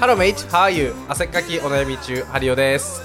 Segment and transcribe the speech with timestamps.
[0.00, 0.94] Hello mate, how are you?
[1.08, 3.02] 汗っかきお悩み中、ハリオです。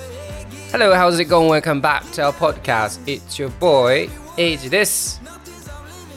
[0.71, 1.50] Hello, how's it going?
[1.50, 3.04] Welcome back to our podcast.
[3.05, 5.20] It's your boy, エイジです。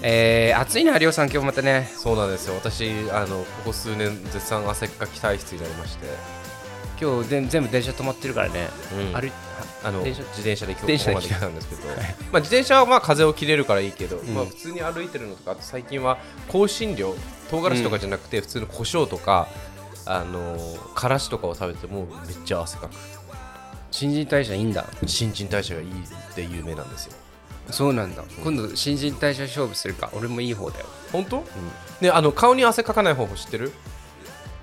[0.03, 1.91] えー、暑いな、りょうさん、今日またね。
[1.97, 2.57] そうなんですよ。
[2.57, 6.07] 私、あの、ここ数年、絶賛汗っかき体質になりまして、
[7.01, 8.69] 今日全全部電車止まってるからね。
[8.93, 9.33] うん
[9.83, 11.97] あの電車自転車で今電車で日ここまで来たんですけど、まあ、
[12.41, 16.19] 自転車はまあ風を切れるからいいけど、まあ、普通に歩いてるのとかあと最近は
[16.51, 17.15] 香辛料
[17.51, 19.49] 唐辛子とかじゃなくて普通の胡椒とか、
[20.07, 20.57] あの
[20.95, 22.93] からしとかを食べてもめっちゃ汗かく。
[23.91, 24.85] 新陳代謝いいんだ。
[25.07, 25.93] 新陳代謝がいいっ
[26.35, 27.15] て有名なんですよ。
[27.71, 28.23] そうなんだ。
[28.45, 30.11] 今度、新陳代謝勝負するか。
[30.13, 30.87] 俺もいい方だよ。
[31.11, 31.45] 本当、
[32.01, 33.73] ねあの顔に汗かかない方法知ってる？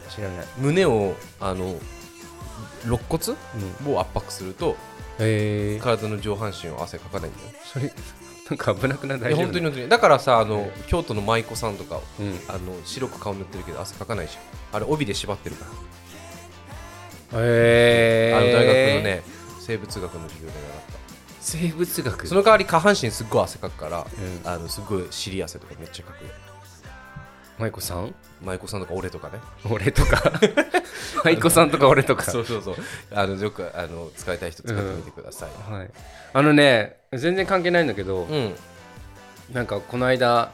[0.10, 0.46] 知らない。
[0.58, 1.76] 胸をあの
[2.86, 3.36] 肋骨、
[3.94, 4.78] を圧迫すると
[5.20, 5.78] え。
[5.82, 7.48] ー、体の上半身を汗かかないんだよ。
[7.66, 7.92] それ、
[8.50, 9.20] なんか危なくない？
[9.20, 9.44] 大丈夫？
[9.46, 9.90] 本当に本当に。
[9.90, 12.40] だからさあの、京都の舞妓さんとかうん。
[12.48, 14.44] あの白く顔塗ってるけど汗かかないじゃん
[14.74, 15.66] あれ帯で縛ってるか
[17.32, 19.04] ら、えー、あの大学の。
[19.04, 19.34] ね
[19.66, 20.94] 生物学の授業で習っ
[21.40, 22.18] 生物学？
[22.24, 24.06] たその代わり下半身すっごい汗かくから、ん。
[24.44, 26.24] あのすっごい尻汗とかめっちゃかく。
[26.26, 26.30] よ
[27.60, 28.14] 舞妓さん？
[28.42, 29.40] 舞妓さんとか俺とかね。
[29.70, 30.22] 俺とか？
[31.24, 32.24] 舞妓さんとか俺とか？
[32.24, 32.76] そうそうそう。
[33.14, 35.90] あのよくあの使いたい人使ってみてください、はい。
[36.34, 38.56] あのね、全然関係ないんだけど、うん。
[39.54, 40.52] なんかこの間、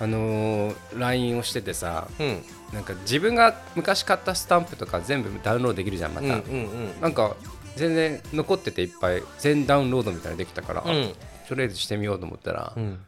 [0.00, 6.26] あのー LINE をしててさ、うんなんか自分が昔買ったスタンプとか全部ダウンロードできるじゃん、また。
[6.26, 7.36] うんうんうんなんか
[7.76, 11.12] 全然残ってていっぱい全ダウンロードみたいなのできたから、うん
[11.48, 12.98] とりあえずしてみようと思ったら、うん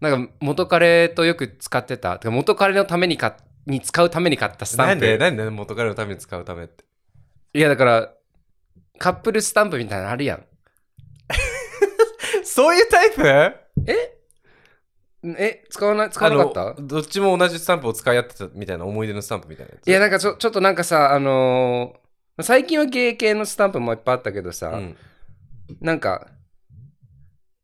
[0.00, 5.06] なんか元彼とよく使ってた、てか元彼のためにかに使うために買ったスタなんンプ。
[5.06, 6.84] でなんで元彼のために使うためって
[7.54, 8.12] いやだから、
[8.98, 10.44] カップルスタンプみたいなのあるやん。
[12.44, 13.22] そういうタイプ？
[13.86, 14.18] え？
[15.38, 16.82] え使わない使わなかった？
[16.82, 19.88] どっちも同じスタンプを使い合ってたみたいな思い出のスタンプみたいなやつ。
[19.88, 24.96] いやなんかちょちょっとなんかさあのー最近はゲイ系のスタンプもいっぱいあったけどさ、うん。
[25.80, 26.26] なんか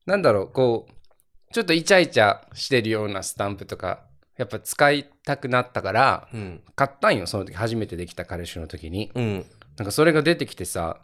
[0.07, 4.05] なんだろうこうちょっとイチャイチャしてるようなスタンプとか
[4.39, 6.63] やっぱ使いたくなったからうん。
[6.77, 9.11] 買ったんよその時初めてできた彼氏の時に。
[9.15, 9.47] うん。
[9.77, 11.01] なんかそれが出てきてさ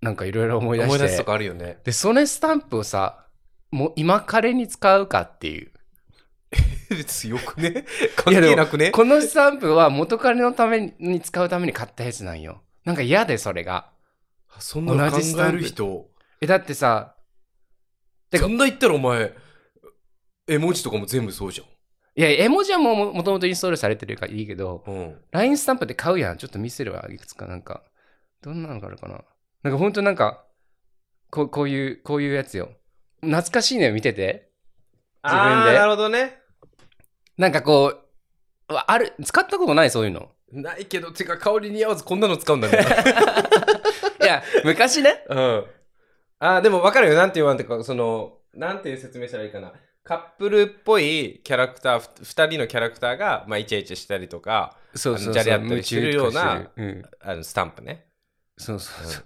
[0.00, 0.94] なんかいろいろ思い出して。
[0.96, 1.78] 思い出すとかあるよね。
[1.84, 3.25] でそのスタンプをさ
[3.70, 5.72] もう今彼に使うかっていう。
[6.90, 7.84] 別によくね。
[8.16, 8.90] 関係なくね。
[8.90, 12.62] このスタンプは元彼のために使うために買ったやつなんよ。
[12.84, 13.90] なんか嫌でそれが。
[14.58, 15.58] そんなの考同じスタンプ。
[15.58, 16.10] える人
[16.40, 17.16] えだってさ
[18.30, 19.34] てかそんな言ったらお前
[20.46, 26.38] 絵文字とかも全部そうじいや絵文字はもうもともとインストールされてるからいいけどゃん、うん、LINE スタンプで買うやん。
[26.38, 27.46] ちょっと見せるわいくつか。
[27.46, 27.82] なんか
[28.42, 29.22] どんなのがあるかな。
[29.62, 30.44] なんかほんとなんか
[31.30, 32.70] こうこういうこういうやつよ
[33.20, 34.50] 懐かしいのよ見てて。
[35.24, 35.72] 自分で。
[35.74, 36.38] なるほどね。
[37.36, 38.06] なんかこう
[38.68, 40.30] ある使ったことないそういうの。
[40.52, 42.78] ないけどてか香りに合わずこんなの使うんだね。
[44.22, 45.24] いや昔ね。
[45.28, 45.64] うん。
[46.38, 47.14] あーでも分かるよ。
[47.14, 49.72] なんて言わんてかそのなんていう説明したらいいかな。
[50.02, 57.02] カップルっぽいキャラクターふ2人のキャラクターが、まあ、イチャイチャしたりとかそうそうそうじゃれ合ったりしてるようなうん。
[57.20, 58.06] あのスタンプね。
[58.56, 59.24] そうそうそう。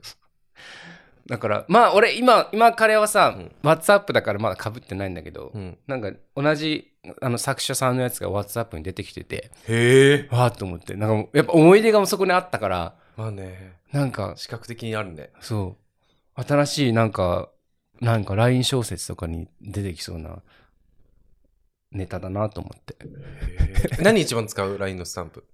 [1.30, 3.52] だから、まあ俺今、今彼はさ、うん。
[3.62, 5.78] WhatsApp だからまだ被ってないんだけど、うん。
[5.86, 6.92] なんか同じ
[7.22, 10.28] あの作者さんのやつが WhatsApp に出てきてて、へえ。
[10.32, 13.76] わーっと思って、なんかやっぱ思い出がそこにあったから、まあね。
[13.92, 15.30] なんか視覚的にあるね。
[15.41, 15.76] そ
[16.36, 17.48] う、新しいなんか、
[18.00, 20.42] なんか LINE 小説とかに出てきそうな
[21.92, 22.97] ネタだなと思って。
[24.02, 25.44] 何一番使う？LINE のスタンプ、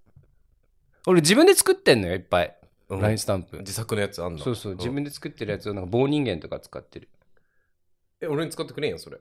[1.07, 2.57] 俺自分で作ってんのよ、いっぱい。
[2.89, 3.59] うん LINE スタンプ。
[3.59, 7.09] 自作のやつあんのそうそう、ん自分で作ってるやつをなんか棒人間とか使ってる。
[8.21, 9.19] え俺に使ってくれんよそれ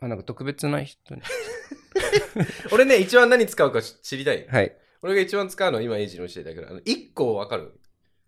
[0.00, 1.22] あ、なんか特別な人に。
[2.72, 4.76] 俺ね一番何使うかし知りたいはい。
[5.02, 7.78] 俺が一番使うのは今エイジの教えたけどあの1個わかる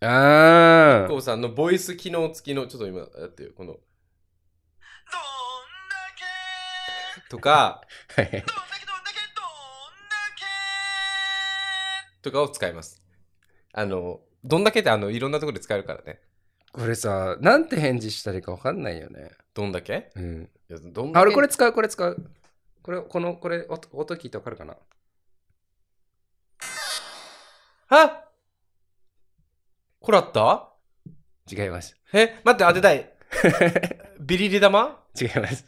[0.01, 3.77] あ ?1 個さんのボイス機能付きのちょっと今やってよこの
[7.29, 7.81] とか
[8.17, 8.21] あ。
[8.21, 8.43] はい。
[12.21, 13.01] とかを使います
[13.73, 16.19] あのどんだけってあのいろんなところで使えるからね
[16.71, 19.31] これさ、なんて返事したらいいか分かんないよね。
[19.55, 20.11] どんだけ？
[20.15, 20.49] うん。
[20.69, 21.19] いやどんだけ？
[21.19, 22.31] あ、俺これ使う、これ使う。
[22.83, 24.77] これ、この、これ、音音聞いて分かるかな？
[27.89, 28.23] あ
[29.99, 30.69] これあった？
[31.51, 31.95] 違います。
[32.13, 33.11] え待って当てたい
[34.21, 34.99] ビリリ玉？
[35.19, 35.65] 違います。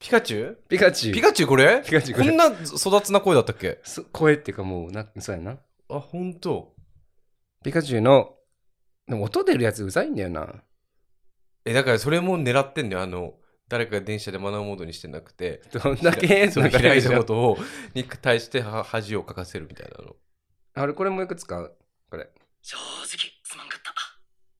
[0.00, 0.58] ピカチュウ？
[0.68, 1.14] ピカチュウ。
[1.14, 1.82] ピカチュウこれ？
[1.84, 3.78] ピカチュウこれこんな育つな声だったっけ？
[3.84, 5.58] そ声っていうかもう、なそうやな。
[5.88, 6.74] あほんと
[7.62, 8.36] ピカチュウの、
[9.06, 10.62] でも音出るやつうざいんだよな。
[11.66, 13.02] えだからそれも狙ってんだよ。
[13.02, 13.34] あの
[13.68, 15.62] 誰かが電車でマナーモードにしてなくて。
[15.72, 17.58] どんだけそのなんか開いたことを
[17.94, 20.16] に対しては恥をかかせるみたいなの。
[20.74, 21.76] あれ、これもよく使う？
[22.10, 22.30] これ。
[22.62, 23.92] 正直すまんかった。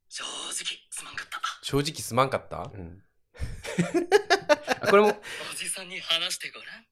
[0.09, 1.41] 正直すまんかった。
[1.63, 2.71] 正直すまんかった？
[2.75, 3.03] うん。
[4.83, 6.85] あこれも、おじさんに話してごらん。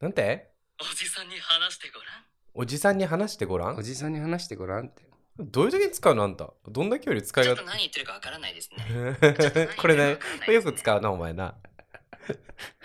[0.00, 0.50] なんて？
[0.80, 3.76] おじさんに話してごらんおじさんに話してごらん？
[3.76, 5.02] おじさんに話してごらんって。
[5.38, 6.50] どういう時に使うのあんた？
[6.68, 9.16] どんだけより使いがちょっと何言ってるかわからないですね。
[9.78, 10.16] これね。
[10.16, 11.54] これよく使うなお前な、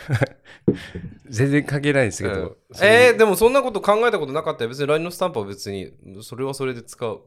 [1.30, 2.34] 全然関係ないですけど。
[2.34, 2.58] うん。
[2.82, 4.70] えー、でもそんなこと考えたことなかったよ。
[4.70, 5.92] 別に LINE のスタンプは別に
[6.22, 7.22] それはそれで使う。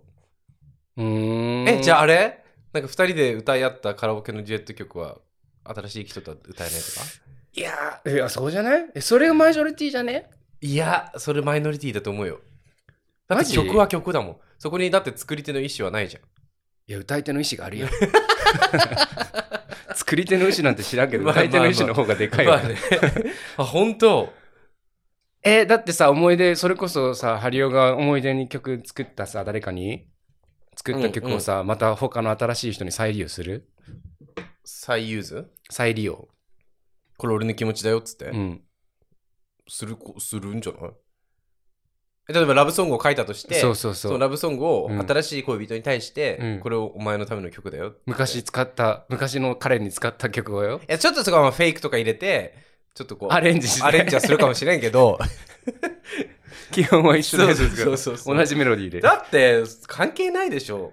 [0.97, 1.69] うーん。
[1.69, 2.45] えじゃああ、あれ？
[2.73, 5.19] なんか2人で歌い合ったカラオケのデュエット曲は
[5.65, 7.07] 新しい人とは歌えないとか？
[7.55, 8.87] いやー、いや、そうじゃない？
[8.95, 10.31] え、それがマジョリティじゃね？
[10.61, 12.41] いやそれマイノリティだと思うよ。
[13.29, 14.37] だって曲は曲だもん。
[14.59, 16.23] そこにだって作り手の意思はないじゃん。
[16.23, 17.89] いや、歌い手の意思があるよ。
[19.95, 22.57] 作り手の意思なんて知らんけど、まあ歌い手の意思の方がでかいわ。
[22.57, 22.77] まあね。
[23.59, 24.33] あ本当？
[25.43, 30.09] えだってさ、思い出、それこそさ、ハリオが思い出に曲作ったさ、誰かに？
[30.77, 33.69] 作った曲をさ、また他の新しい人に再利用する？
[34.65, 36.29] 再 use 再利用。
[37.19, 38.63] これ俺の気持ちだよっつって、うん。
[39.69, 40.91] するこするんじゃない？
[42.31, 44.13] え例えばラブソングを書いたとしてそうそうそう。
[44.13, 50.81] そのラブソングをうん新しい恋人に対して、うんこれをお前のための曲だよ昔使った、昔の彼に使った曲をよ。
[50.89, 52.55] いやちょっとそこはまあフェイクとか入れて
[52.95, 53.83] ちょっとこうアレンジして。
[53.83, 55.19] アレンジはするかもしれんけど
[56.73, 59.01] 基本は一緒ですそうそうそうそう同じメロディーで。
[59.01, 60.93] だって関係ないでしょ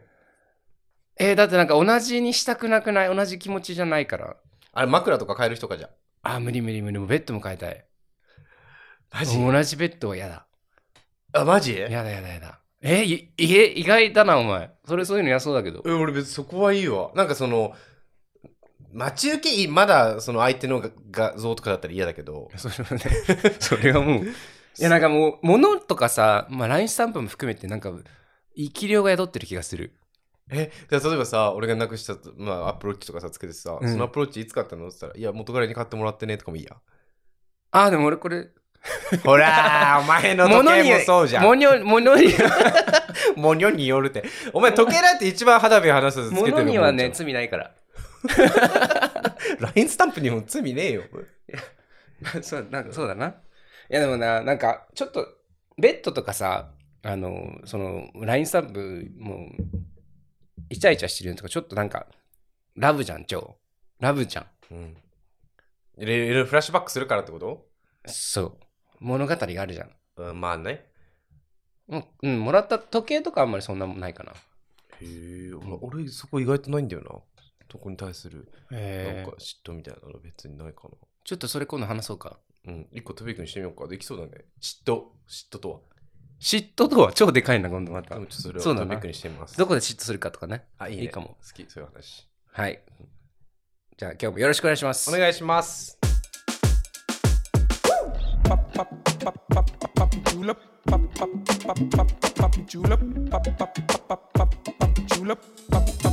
[1.18, 3.16] えーだってなんか同じにしたくなくない？
[3.16, 4.38] 同じ気持ちじゃないから。
[4.74, 5.90] あれ枕とか変える人かじゃん
[6.24, 6.98] あ、無理無理無理。
[6.98, 7.86] もうベッドも変えたい。
[9.12, 9.38] マジ？
[9.38, 10.46] 同じベッドは嫌だ。
[11.34, 11.76] あマジ？
[11.78, 12.60] やだやだやだ。
[12.82, 14.72] えいいえ意外だな、お前。
[14.88, 15.84] それそういうの嫌そうだけど。
[15.86, 17.74] え俺別にそこはいいわなんかその
[18.94, 23.02] 待ち受けまだその相手のが画像とかだったら嫌だけどそれはね、
[23.60, 24.26] それはもう。
[24.26, 24.28] い
[24.78, 27.94] や、なんかもう、物とかさ、まあ、LINE スタンプも含めて、なんか、
[28.58, 29.94] 生き量が宿ってる気がする。
[30.50, 34.88] えじゃあ例えばさ俺がなくした、まあ、アップローチとかさつけてさ、うんそのアップローチいつ買ったの？
[34.88, 36.76] って言ったらいや元彼に買ってもらってねとかもいいや
[37.72, 38.50] あ、でも俺これ、
[39.24, 42.34] ほらーお前の時計もそうじゃん物に、物に、
[43.36, 44.24] もに ょによるって
[44.54, 47.66] お前時計なんて一番肌身離さずつけてるもん物にはね、じ罪ないから。
[47.66, 47.86] ゃん
[49.76, 51.04] LINE スタンプにも罪ねえよ
[52.42, 53.28] そう、なんかそうだな。
[53.28, 53.34] い
[53.90, 55.28] や、でもな、なんか、ちょっと、
[55.78, 56.72] ベッドとかさ、
[57.04, 59.40] あの、その、LINE スタンプ、もう、
[60.70, 62.08] イチャイチャしてるのとか、ちょっとなんか、
[62.76, 63.58] ラブじゃん、超。
[64.00, 64.48] ラブじゃん。
[64.72, 64.98] うん
[65.98, 67.66] いろいろフラッシュバックするからってこと？
[68.06, 68.58] そう。
[69.00, 69.90] 物語があるじゃん。
[70.18, 70.86] うんまあね。
[71.88, 74.32] もううん、もらった時計とかあんまりそんなもんないかな。
[74.32, 74.36] へ
[75.02, 75.52] え
[75.82, 77.12] 俺そこ意外とないんだよな。
[77.72, 80.90] そこに対するなんへか嫉妬みたいなの別にないか
[81.24, 82.40] ちょっとそれ今度話そうか。
[82.64, 83.88] なうん一個トピックにしてみようか。
[83.88, 84.46] できそうだね。
[84.62, 85.04] 嫉妬。
[85.28, 85.80] 嫉妬とは？
[86.40, 87.14] 嫉妬とは？
[87.14, 88.16] 超でかいな、今度また。
[88.16, 88.86] ちょっとそれをそうだな。
[88.86, 89.58] トピックにしてみます。
[89.58, 90.66] どこで嫉妬するかとかね。
[90.78, 91.38] あいい,、ね、いいかも。
[91.46, 91.66] 好き。
[91.70, 92.28] そういう話。
[92.52, 92.82] はい。
[93.98, 95.10] じゃあ今日もよろしくお願いします。
[95.10, 96.05] お願いします。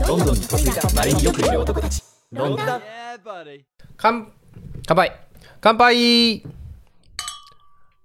[0.07, 2.67] ロンドンに嫁いだまれによくいる男たちロンドン
[3.97, 4.33] 乾
[4.87, 5.13] 乾杯
[5.61, 6.43] 乾杯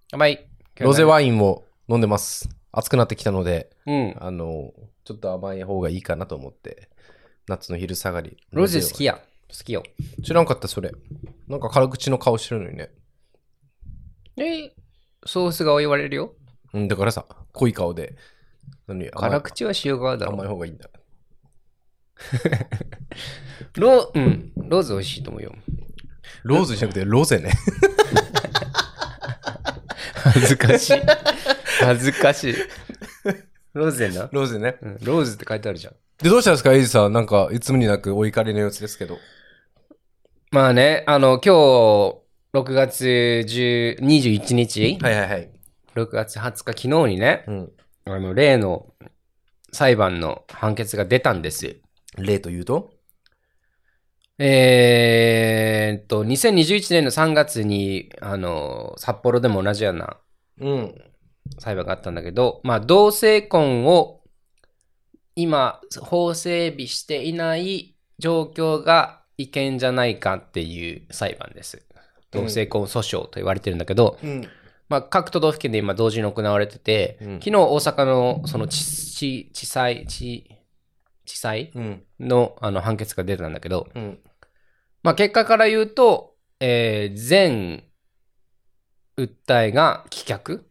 [0.09, 0.47] 乾杯
[0.79, 2.49] ロゼワインを飲んでます。
[2.71, 4.15] 暑くなってきたので、うん。
[4.19, 4.73] あの、
[5.05, 6.89] ちょっと甘い方がいいかなと思って、
[7.47, 8.37] 夏の昼下がり。
[8.51, 9.13] ロゼ好きや。
[9.13, 9.19] や。
[9.49, 9.83] 好きよ。
[10.23, 10.91] 知らんかった、それ。
[11.47, 12.89] なんか辛口の顔してるのにね。
[14.37, 14.73] え
[15.25, 16.33] ソースが言われるよ？
[16.73, 18.15] うん、だからさ、濃い顔で。
[18.87, 20.33] 何辛口は塩側だろ。
[20.33, 20.89] 甘い方がいいんだ。
[23.75, 24.51] ロうん。
[24.55, 25.53] ローズ美味しいと思うよ。
[26.43, 27.51] ローズじゃなくてロゼね。
[30.13, 30.93] 恥ずかしい。
[31.79, 32.55] 恥ずかしい。
[33.73, 34.29] ローゼな？
[34.31, 34.77] ローゼね。
[34.81, 35.95] うん、ローズって書いてあるじゃん。
[36.21, 37.13] で、どうしたんですか、エイジさん。
[37.13, 39.17] なんか、いつもになくお怒りの様子ですけど。
[40.51, 41.53] まあね、あの、今
[42.11, 42.17] 日、
[42.57, 43.05] 6月
[43.47, 45.51] 10 21日、はいはいはい。
[45.93, 47.71] 6月20日、昨日にね、うん。
[48.05, 48.87] あの、例の
[49.71, 51.77] 裁判の判決が出たんです。
[52.17, 52.89] 例というと？
[54.39, 60.17] えーっと、2021年の3月に、あの、札幌でも同じような
[60.59, 60.95] うん。
[61.59, 64.21] 裁判があったんだけど、まあ、同性婚を
[65.35, 71.86] 今、法整備していない状況が違憲じゃないかっていう裁判です。
[72.41, 74.47] 同性婚訴訟と言われてるんだけど、うん。
[74.89, 80.49] まあ、各都道府県で今同時に行われてて、うん昨日大阪のその地地地裁地
[81.25, 81.71] 地裁？
[81.75, 82.03] うん。
[82.19, 84.19] のあの判決が出たんだけど、うん。
[85.03, 87.83] まあ、結果から言うと、えー全
[89.17, 90.61] 訴えが棄却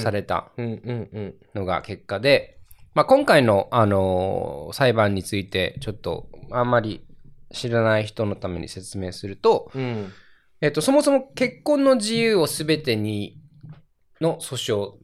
[0.00, 1.34] されたうんうんうん。
[1.54, 2.58] のが結果で、
[2.94, 7.04] まあ、今回の、あのー裁判についてちょっとあんまり
[7.52, 10.12] 知らない人のために説明すると、うん。
[10.62, 13.36] えっと、そもそも結婚の自由をすべてに
[14.20, 14.96] の訴訟っ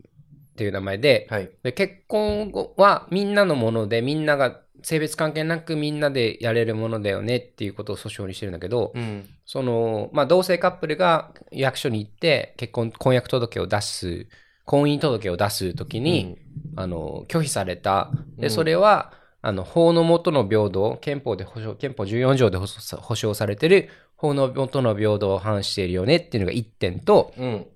[0.56, 1.50] ていう名前で、はい。
[1.62, 9.28] で結婚後はみんなのものでみんなが性別関係なくみんなでやれるものだよねっていうことを訴訟にしてるんだけど、うん。
[9.44, 14.28] その、まあ、同性カップルが役所に行って結婚、婚約届を出す、
[14.64, 16.38] 婚姻届を出すときに、
[16.76, 18.12] あの、拒否された。
[18.36, 22.66] で、うんそれは、あの、法の下の平等、憲法で保障、憲法14条で保
[23.14, 27.66] 障されてる法の下の平等を反しているよねっていうのが1点と、うん。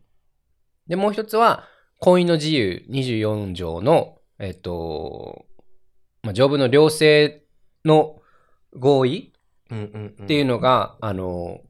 [0.89, 1.69] で、もう一つは、
[2.01, 5.47] 婚姻の自由24条の、えっと、
[6.23, 7.45] まあ、条文の両性
[7.85, 8.21] の
[8.75, 9.33] 合意。
[9.75, 11.61] っていうのが、あの、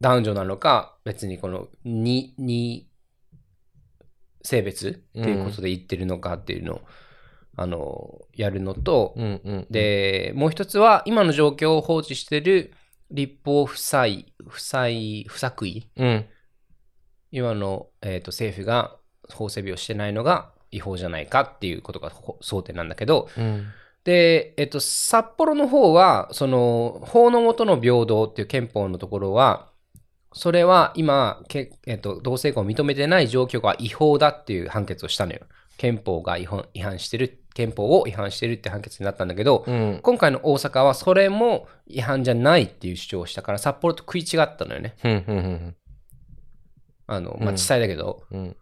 [0.00, 2.88] 男女なのか、別にこの、に、に、
[4.42, 6.80] 性別っていうことで言ってるのかっていうのを、
[7.56, 12.72] あの、やるのと、うんうん。、で、もう一つは、今の状況を放置している
[13.10, 16.26] 立法不採、不採、不作為うん。
[17.30, 18.96] 今の、えー、と政府が
[19.32, 23.66] 法整備をしてないのが違法じゃないかっていうことがほ争点なんだけど、うん。
[24.04, 29.70] で、えっ、と、札幌の方は、その、法の下の平等っていう憲法のところは、
[30.34, 35.40] それは今、けえっ、と、同性婚を認めてない状況が違法だっていう判決をしたのよ。
[35.76, 40.00] 憲法が違反違反してる、憲法を違反してるって判決になったんだけど、うん。
[40.02, 44.96] 今回の大阪はそれも違反じゃないっていう主張をしたから、札幌と食い違ったのよね。
[47.06, 48.56] あの、まあ、うん小さいだけど、うん。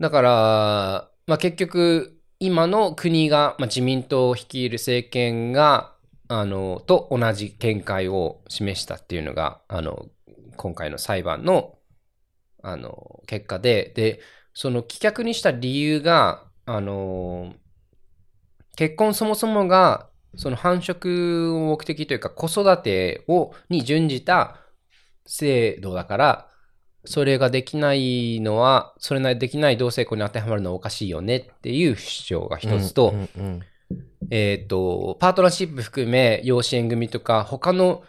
[0.00, 5.94] だから、まあ、結局、今の国が、まあ、自民党を率いる政権が、
[6.28, 10.06] あの、と同じ見解を示したっていうのが、あの、
[10.56, 11.78] 今回の裁判の、
[12.62, 14.20] あの、結果で、で、
[14.54, 17.52] その棄却にした理由が、あの、
[18.76, 24.60] 結婚そもそもが、その繁殖を目的というか子育てを、に準じた
[25.26, 26.48] 制度だから、
[27.04, 33.62] それができないのは、それなりできない同性婚に当てはまるのはおかしいよねっていう主張が一つと、うんうん
[34.30, 38.02] えっ、と、パートナーシップ含め、養子縁組とか、他の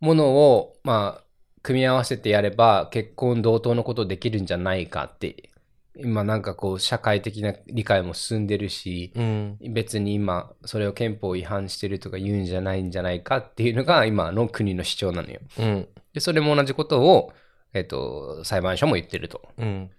[0.00, 1.24] ものを、まあ、
[1.62, 5.50] 組み合わせてやれば、結婚同等のことできるんじゃないかって、
[5.96, 9.58] 今なんかこう、社会的な理解も進んでるし、うん。
[9.72, 15.40] 別に今、それを憲法違反してるとか言うんじゃないんじゃないかっていうのが、今の国の主張なのよ。
[15.58, 15.88] うん。
[16.14, 17.32] で、それも同じことを、
[17.74, 19.42] えっ、と、裁判所も言ってると。
[19.58, 19.90] うん。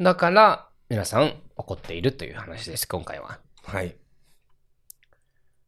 [0.00, 3.38] だから、皆さん怒っているという話です、今回は。
[3.62, 3.94] はい。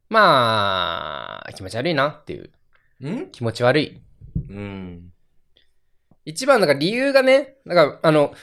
[0.09, 2.51] まあ、気持ち悪いなっていう。
[3.01, 3.31] うん？
[3.31, 4.01] 気持ち悪い。
[4.49, 5.13] うん。
[6.25, 8.33] 一番、だから理由がね、だから、あの、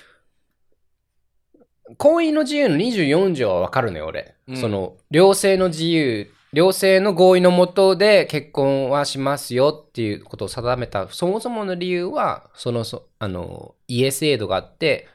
[1.97, 4.35] 婚姻の自由の24条はわかるのよ、俺。
[4.49, 15.09] うんその、両性の自由、両性の合意のもとで結婚はしますよっていうことを定めた、そもそもの理由は、その、そあの、家制度があって、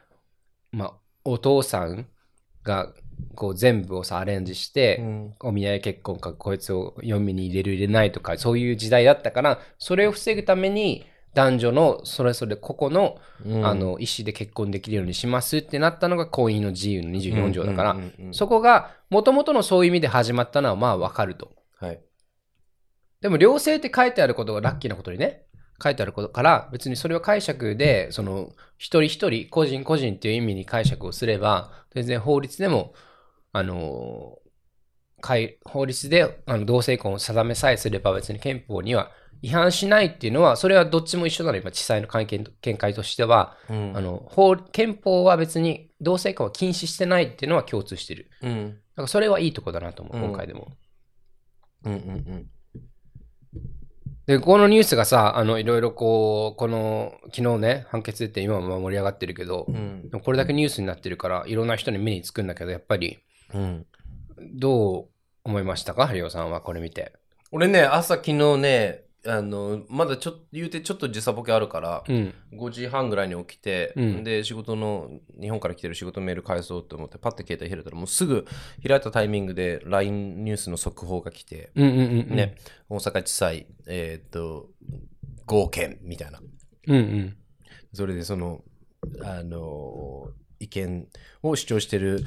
[0.72, 2.08] まあ、お父さん
[2.64, 2.94] が、
[3.34, 5.34] こう全部をさ、アレンジして、うん。
[5.40, 11.06] お見合い結婚かこいつを嫁に入れる入れないとかそういう時代だったからそれを防ぐために
[11.36, 13.66] 男女のそれぞれ個々の,、うん。
[13.68, 17.98] あの意思で結婚できるようにしますってなったのが婚姻の自由の24条だから、
[18.32, 21.52] そこがもともとのそういう意味で始まったのはまあわかると。
[21.80, 22.00] はい。
[23.22, 25.44] でも両性って書いてあることがラッキーなことにね。
[25.84, 32.94] 書いてあることから別にそれを解釈でその一人一人個人個人っていう意味に解釈をすれば全然法律でも
[33.52, 34.38] あの
[35.66, 39.12] 法律であの同性婚を定めさえすれば別に憲法には
[39.42, 48.70] 違反しないっていうのはそれはどっちも一緒なの今地裁の関係見解としては、うんあの法憲法は別に同性婚を禁止してないっていうのは共通してるうん。
[48.70, 50.72] だからそれはいいとこだなと思う、うん今回でも
[51.84, 52.50] うんうん
[54.28, 60.10] で、このニュースがさ、あの、いろいろこう、この、昨日ね、判決出て今も盛り上がってるけど、うん。
[60.24, 63.20] これだけニュースになってるから、いろんな人に目につくんだけど、やっぱり、
[63.54, 63.86] うん。
[64.56, 65.08] どう
[65.44, 66.08] 思いましたか？
[66.08, 67.14] ハリオさんはこれ見て。
[67.52, 72.34] 俺ね、朝昨日ね、あの、まだちょっと、言うてちょっと時差ボケあるから、うん。
[72.54, 78.46] 5時半ぐらいに起きて、うんで、仕事の、日本から来てる仕事メール返そうと思って、パッて携帯開いたら、もうすぐ
[78.88, 81.72] 開いたタイミングで LINE ニュースの速報が来て。
[81.76, 82.56] ね、
[82.90, 84.70] 大阪地裁、えーっと、
[85.46, 86.40] 合憲みたいな。
[86.88, 87.38] うんうん。
[87.94, 88.62] それでその、
[89.24, 90.30] あの、
[90.60, 91.08] 意見
[91.42, 92.24] を主張してる、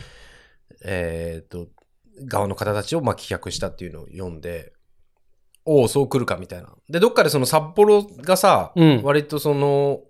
[0.85, 1.69] えーっと、
[2.25, 4.73] 側の方たちをまあ棄却したっていうのを読んで、
[5.69, 6.71] おお、そう来るかみたいな。
[6.89, 10.01] で、どっかでその札幌がさ、うん割とその、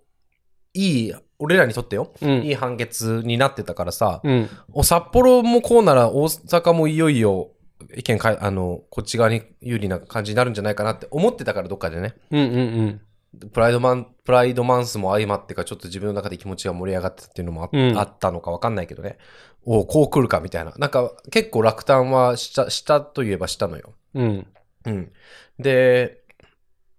[0.75, 4.49] いい俺らにとってよ、うんいい判決になってたからさ、うん。
[4.73, 7.50] お札幌もこうなら大阪もいよいよ
[7.97, 12.15] 意見かい、あの、こっち側に有利な感じになるんじゃないかなって思ってたから、どっかでね。
[12.31, 13.00] うんうん
[13.35, 13.50] うん。
[13.50, 19.19] プライドマン、プライドマンスも相まってか、ちょっと自分の中で気持ちが盛り上がってたっていうのもあ,、うんあったのかわかんないけどね。
[19.65, 20.73] おうこう来るかみたいな。
[20.77, 23.95] なんか結構落胆はした、したといえばしたのよ。
[24.15, 24.47] うん。
[24.87, 25.12] うん。
[25.59, 26.23] で、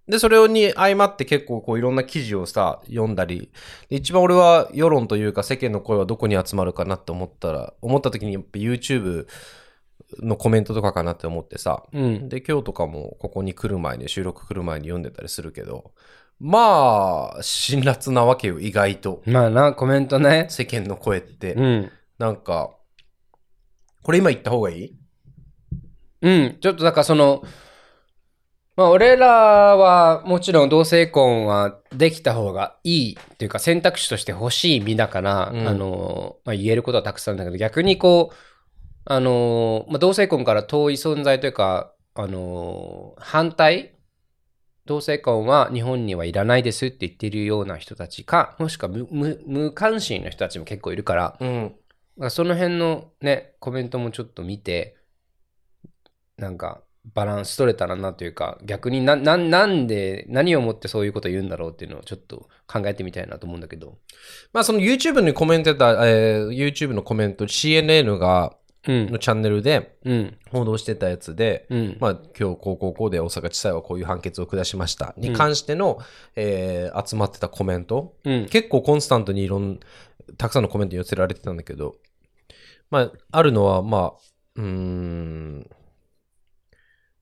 [0.07, 3.51] で、それに相まって結構こういろんな記事をさ、読んだり、
[3.89, 9.27] で一番俺は世論というか世間の声はどこに集まるかなって思ったら、思った時にやっぱ YouTube
[10.23, 12.29] のコメントとかかなって思ってさ、うん。
[12.29, 15.91] で、今日とかもここに来る前に、収録来る前に読んでたりするけど、
[16.39, 19.21] まあ、辛辣なわけよ、意外と。
[19.25, 20.47] まあな、コメントね。
[20.49, 21.53] 世間の声って。
[21.53, 21.91] うん。
[22.17, 22.71] なんか、
[24.01, 24.95] これ今言った方がいい？
[26.21, 26.57] うん。
[26.59, 27.43] ちょっとだからその、
[28.79, 38.35] まあ俺らはもちろん同性婚はできた方がいいっていうか選択肢として欲しい身だから、うんあの、まあ、言えることはたくさんだけど逆にこう、
[39.03, 43.97] あの、まあ、同性婚から遠い存在というか、あの、反対？
[44.85, 51.75] 同性婚は日本にはいらないですって言ってるような人たちか、もしくは無関心の人たちも結構いるから、うん。
[52.29, 54.95] その辺のね、コメントもちょっと見て、
[56.37, 63.97] なんかバランス取れたらなというか、逆にな、ななんで、何をもってそういうことを言うんだろうっていうのをちょっと考えてみたいなと思うんだけど。
[64.53, 68.55] まあその YouTube にコメントた、えー YouTube のコメント、CNN が、
[68.87, 69.19] うんの。
[69.19, 70.37] チャンネルでうん。
[70.51, 71.97] 報道してたやつで、うん。
[71.99, 75.13] まあ今日こうこうこうで大阪地裁はこういう判決を下しました。
[75.17, 75.99] に関しての、
[76.35, 78.45] えー集まってたコメント、うん。
[78.49, 79.79] 結構コンスタントにいろん、
[80.37, 81.95] たくさんのコメントに寄せられてたんだけど、
[82.89, 84.11] まあ、あるのは、まあ、
[84.55, 85.69] うーん、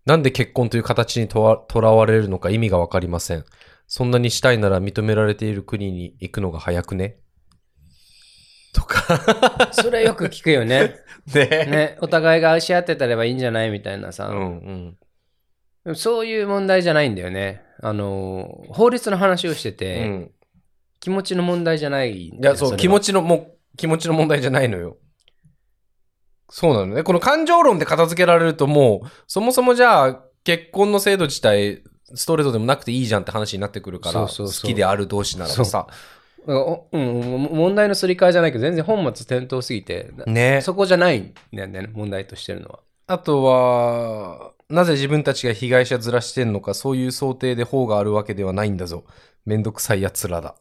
[0.07, 3.43] なんで結婚という形にとらわれるのか意味がわかりません。
[3.87, 7.17] そんなにしたいなら認められている国に行くのが早くね？
[8.73, 9.67] とか。
[9.73, 10.95] それよく聞くよね。
[11.35, 11.45] ね。
[11.65, 11.97] ね。
[11.99, 14.27] お互いが愛し合ってたればいいんじゃないみたいなさ。
[14.27, 14.95] うん
[15.85, 15.95] うん。
[15.95, 17.61] そういう問題じゃないんだよね。
[17.83, 20.31] あの、法律の話をしてうて、ん。
[21.01, 23.07] 気持ちの問題じゃないんいや、そう、気持ち。
[23.07, 24.97] ちの、もう、気持ちの問題じゃないのよ。
[26.49, 27.03] そうなのね。
[27.03, 31.83] この感情論で片付けられるともう、そもそもじゃあ、結婚の制度自体、
[32.13, 35.87] ストレートでもなくていいじゃんって話になってくるから、そうそうそう好きである同士ならばさ。
[36.49, 40.61] おうん、も問題のすり替えじゃないけど、全然本末転倒すぎて、なね。
[40.61, 42.79] そこじゃないんだよね、問題としてるのは。
[43.07, 49.03] あとは、なぜ自分たちが被害者ずらしてんのか、そういう想定で法があるわけではないんだぞ。
[49.45, 50.55] めんどくさい奴らだ。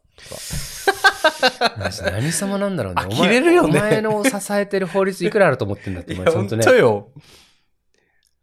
[2.05, 3.03] 何様なんだろうね。
[3.03, 6.79] 呆お前れるよねお前の支えてる法律いくらあると思ってんだって、お前、本当ね。
[6.79, 7.11] よ。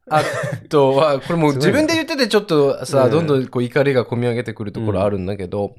[0.09, 0.21] あ
[0.69, 5.75] とは、これもう自分で言っててちょっとさ、うんどんどんこう怒りが込み上げてくるところあるんだけど、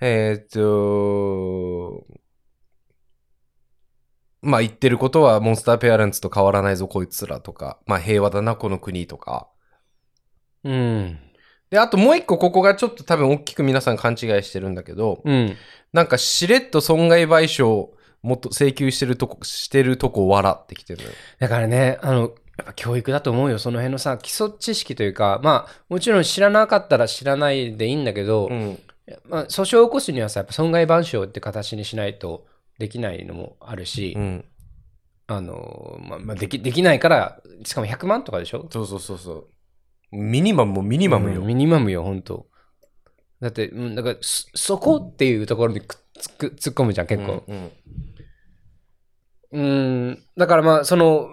[0.00, 2.04] えーっと、
[4.40, 9.48] まあ言ってることはモンスターペアレンツと変わらないぞこいつらとか、まあ平和だなこの国とか。
[10.62, 11.18] うん。
[11.74, 15.56] で、あともう一個ここがちょっと多分大きく皆さん勘違いしてるんだけど、うん。
[15.92, 17.88] なんかしれっと損害賠償
[18.22, 21.02] もっと請求してるとこ、してるとこ笑ってきてる。
[21.40, 22.30] だからね、あの、やっ
[22.66, 23.58] ぱ教育だと思うよ。
[23.58, 28.78] その辺のさ、基礎知識というか、まあ、もちろん知らなかったら知らないでいいんだけど、うん。
[29.28, 32.46] まあ、訴訟を起こすにはさ、やっぱ損害賠償って形にしないと
[32.78, 34.44] できないのもあるし、うん。
[35.26, 38.68] あの、まあ、まあ、でき、できないから、しかも100万とかでしょ？
[38.70, 39.48] そうそうそうそう。
[40.10, 41.40] ミニマムもミニマムよ。
[41.40, 42.46] うんミニマムよ、本当
[43.40, 47.44] だって、うん、だから、そ、そこっていうところにくっつく突っ込むじゃん、結構。
[47.46, 47.70] うん
[49.52, 49.62] う
[50.10, 51.28] ん、だからまあ、その、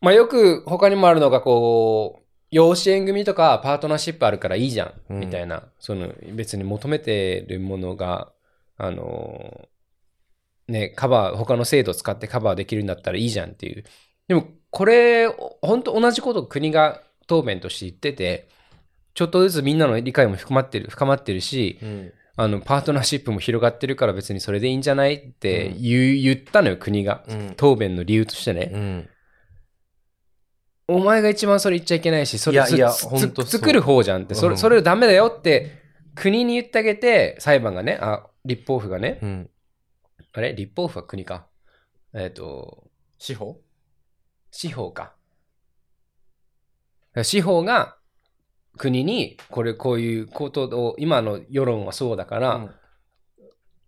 [0.00, 5.64] まあよく他にもあるのがこう、養子縁組とかパートナーシップあるからいいじゃん、うんみたいな。
[5.78, 8.32] その、別に求めてるものが、
[8.76, 9.68] あの、
[10.68, 13.84] ね、カバー、他の制度を使ってカバーできるんだったらいいじゃんっていう。
[14.28, 15.28] でも、これ、
[15.62, 18.48] 本当同じことを国が答弁として言ってて、
[19.14, 27.24] ちょっとずつみんなの理解も深まってる、深まってるし、うんあの、パートナーシップも広がってるから別にそれでいいんじゃないって言う、言ったのよ、国が。
[27.28, 28.70] うん答弁の理由としてね。
[28.72, 29.08] うん
[30.88, 35.80] お前が一番それ言っちゃいけないし、それいや作る方じゃんって、それ、うんそれダメだよって、
[36.14, 39.50] 国に言ってあげて、裁判がね、あ、立法府がね、うん。
[40.32, 40.54] あれ？
[40.54, 41.46] 立法府は国か。
[42.14, 43.60] えっ、と、司法？
[44.50, 45.14] 司法か。
[47.22, 47.96] 司法が
[48.78, 52.70] 国に、これこういうことを、今の世論はそうだから、うん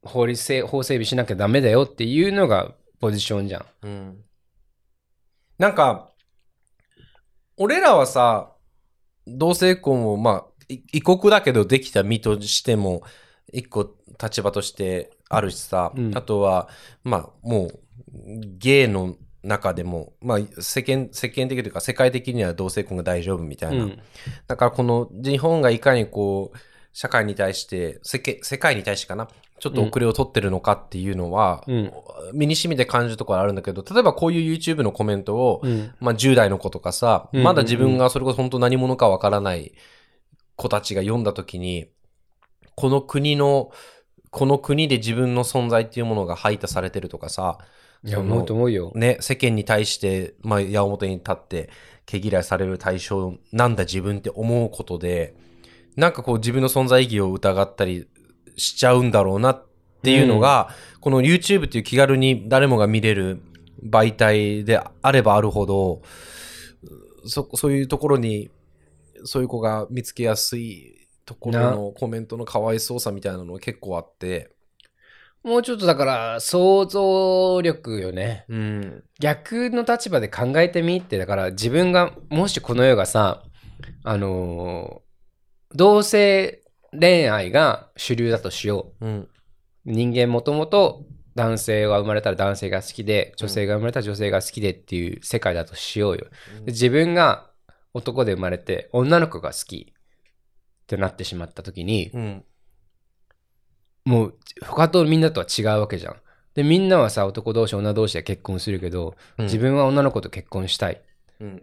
[0.05, 3.67] 法律整、法整備しなきゃダメだよっていうのがポジションじゃん。
[3.83, 4.17] うん。
[5.59, 6.11] なんか、
[7.57, 8.53] 俺らはさ、
[9.27, 13.03] 同性婚を、まあ、い異国だけどできた身としても、
[13.53, 16.69] 一個立場としてあるしさ、うんあとは、
[17.03, 17.81] まあ、もう、
[18.59, 23.85] ゲイの中でも、まあ、世間、世間的というか、世界的には同性婚が大丈夫みたいな。
[23.85, 23.99] うん。
[24.49, 26.59] だから、この日本がいかにこう、
[26.93, 28.19] 社会に対して、世
[28.59, 29.29] 界に対してかな、
[29.59, 31.93] ちょっと遅れを取ってるのかっていうのは、うん。
[32.33, 35.93] 身に染みて感じるところあるんだけど、例えばこういう YouTube のコメントを、うん。
[36.01, 37.43] まあ10代の子とかさ、うん。
[37.43, 39.73] まだ自分がそれこそ本当何者かわからない
[40.57, 41.87] 子たちが読んだ時に、
[42.75, 43.71] この国の、
[44.31, 47.59] この国で自分の存在っていうものが排他されてるとかさ、
[48.05, 48.93] いや、思うと思うよ。
[48.95, 51.71] ね、世間に対して、まあ、矢面に立って、
[52.07, 55.35] 毛嫌いされる対象なんだ自分って思うことで、
[55.97, 58.07] なんかこう自分の存在意義を疑ったり
[58.57, 59.67] しちゃうんだろうなっ
[60.03, 60.69] ていうのが、
[61.01, 63.41] この YouTube っていう気軽に誰もが見れる
[63.89, 66.03] 媒体であればあるほど、
[67.27, 68.51] そ、そういうところに、
[69.25, 74.51] そういう子が見つけやすいところのコメントのかわいそうさみたいなのが結構あって、
[75.45, 78.47] もうちょっとだから、想像力よね。
[78.49, 79.05] うん。
[79.21, 83.45] 逆の立場で考えてみって、だから自分が、もしこの世がさ、
[84.03, 85.05] あのー
[85.77, 89.19] 同性恋愛が主流だとしようん。
[89.19, 89.29] う。
[89.85, 91.05] 人間もともと
[91.35, 96.27] 男性が生まれたら男性が好きで、女性が生まれたら女性が好きでっていう世界だとしようよ。
[96.65, 97.51] で自分が
[97.93, 102.45] 男で生まれて女の子が好きってなってしまった時に、うん。
[104.05, 106.17] もう他とみんなとは違うわけじゃん。
[106.55, 111.03] で、みんなはさ、男同士、女同士で結婚するけど、うん自分は女の子と結婚したい。
[111.41, 111.63] うん。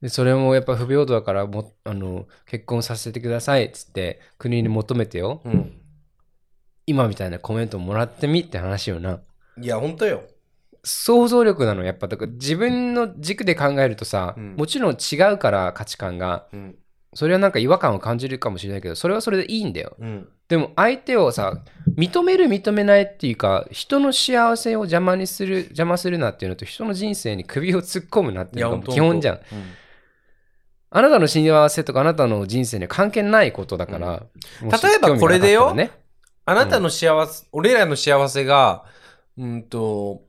[0.00, 5.40] で、それもやっぱ不平等だからも、あの、結婚させてくださいっつって、国に求めてよ。
[5.44, 5.80] うん。
[6.86, 9.20] 今みたいなコメントもらってみって話よな。
[9.60, 10.22] いや、本当よ。
[10.84, 12.06] 想像力なの、やっぱ。
[12.06, 16.78] だから自分の軸で考えるとさ、うんもちろん違うから価値観が、うん。
[17.14, 19.96] それはなんか違和感を感じるかもしれないけど、それはそれでいいんだよ。
[19.98, 20.28] うん。
[20.48, 21.62] でも相手をさ、
[21.96, 29.40] 認める認めないっていうか、人の幸せを邪魔にする、邪魔するなっていうのと、人の人生に首を突っ込むなっていうのが基本じゃん。。
[30.90, 34.22] あなたの幸せとかあなたの人生には関係ないことだから。
[34.62, 35.90] もし例えばこれでよね。
[36.46, 38.84] あなたの幸せ、俺らの幸せが、
[39.38, 40.22] うんと、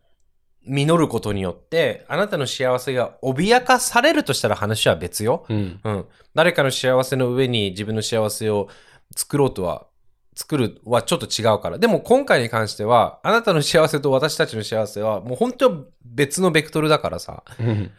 [0.66, 5.46] 実ることによって、あなたの幸せが脅かされるとしたら話は別よ。
[5.50, 5.80] うん。
[5.84, 6.06] うん。
[6.34, 8.68] 誰かの幸せの上に自分の幸せを
[9.16, 9.88] 作ろうとは、
[10.36, 11.78] 作るはちょっと違うから。
[11.78, 17.44] でも今回に関しては、あなたの幸せと私たちの幸せは、もう本当別のベクトルだからさ。
[17.60, 17.92] うん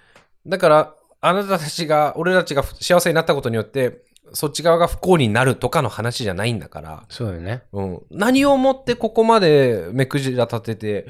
[0.46, 4.02] だから、あなたたちが、俺たちが幸せになったことによって、
[4.32, 7.04] そっち側が不幸になるとかの話じゃないんだから。
[7.08, 7.62] そうよね。
[7.72, 8.02] うん。
[8.10, 11.06] 何をもってここまで目くじら立てて、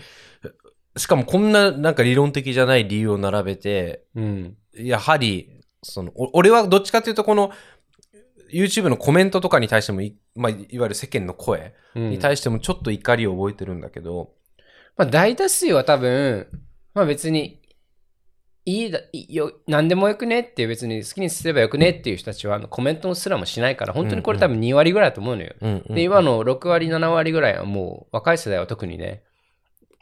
[0.97, 4.57] しかもこんななんか理論的じゃない理由を並べて、うん。
[4.75, 7.51] やはり、その、お俺はどっちかというとこの、
[8.53, 14.33] YouTube のコメントとかに対してもい、まあ、いわゆる世間の声うんに対してもちょっと怒りを覚えてるんだけど、
[14.97, 16.47] まあ大多数は多分、
[16.95, 17.61] まあ別に、
[18.65, 25.55] いいだ、よ、何でもよくねって別に好きにすればよくねっていう人たちはあのコメントすらもしないから、本当にこれ多分2割ぐらいだと思うのよ。
[25.61, 29.23] うんうんで、今の6割、7割ぐらいはもう若い世代は特にね、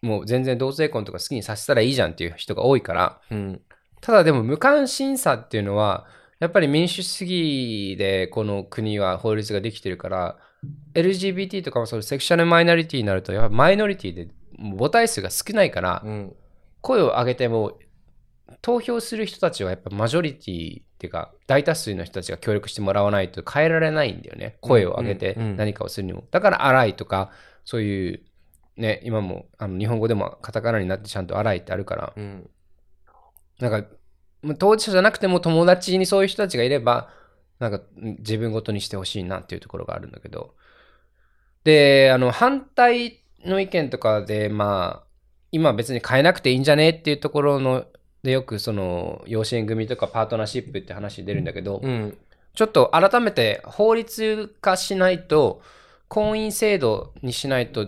[0.05, 3.61] もう全然同性婚とか好きにさせたらいいじゃんっていう人が多いから、うん。
[4.01, 6.07] ただでも無関心さっていうのは、
[6.41, 10.37] やっぱり民主主義でこの国は法律ができてるから、
[10.95, 14.29] LGBT とかもそうセクシャルマイノリティになると、やっぱマイノリティで
[14.79, 16.37] 母体数が少ないから、うん。
[16.81, 17.79] 声を上げても、
[18.61, 24.59] 投票する人たちはやっぱマジョリティっていうか、大多数の人たちが協力してもらわないと変えられないんだよね。
[24.61, 26.25] 声を上げてうんうん何かをするにも。
[26.31, 27.31] だから、荒いとか、
[27.65, 28.21] そういう、
[28.77, 32.51] ね、今もあの日本語でもカタカナになってちゃんと荒いってあるから、うん。
[33.61, 33.89] なんか、
[34.43, 37.09] まあ当事者じゃなくても友達にそういう人たちがいれば、
[37.59, 40.55] なんかうん自分ごとにしてほしいなっていうところがあるんだけど。
[41.65, 45.07] で、あの、反対の意見とかで、まあ、
[45.51, 47.87] 今別に変えなくていいんじゃねっていうところの、
[48.23, 52.17] でよくその、養子縁組とかパートナーシップって話出るんだけど、うん。
[52.55, 55.63] ちょっと改めて法律化しないと、
[56.09, 57.87] 婚姻制度にしないと、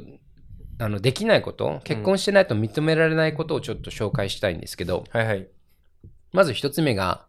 [0.78, 5.48] あの、できないこと、結婚してないと認められないことをちょっと紹介したいんですけど、はいはい。
[6.32, 7.26] まず一つ目が、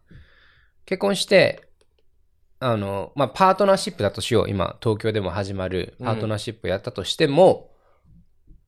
[0.84, 1.68] 結婚して、
[2.60, 4.50] あの、まあ、パートナーシップだとしよう。
[4.50, 7.70] 今、東京でも始まるパートナーシップやったとしても、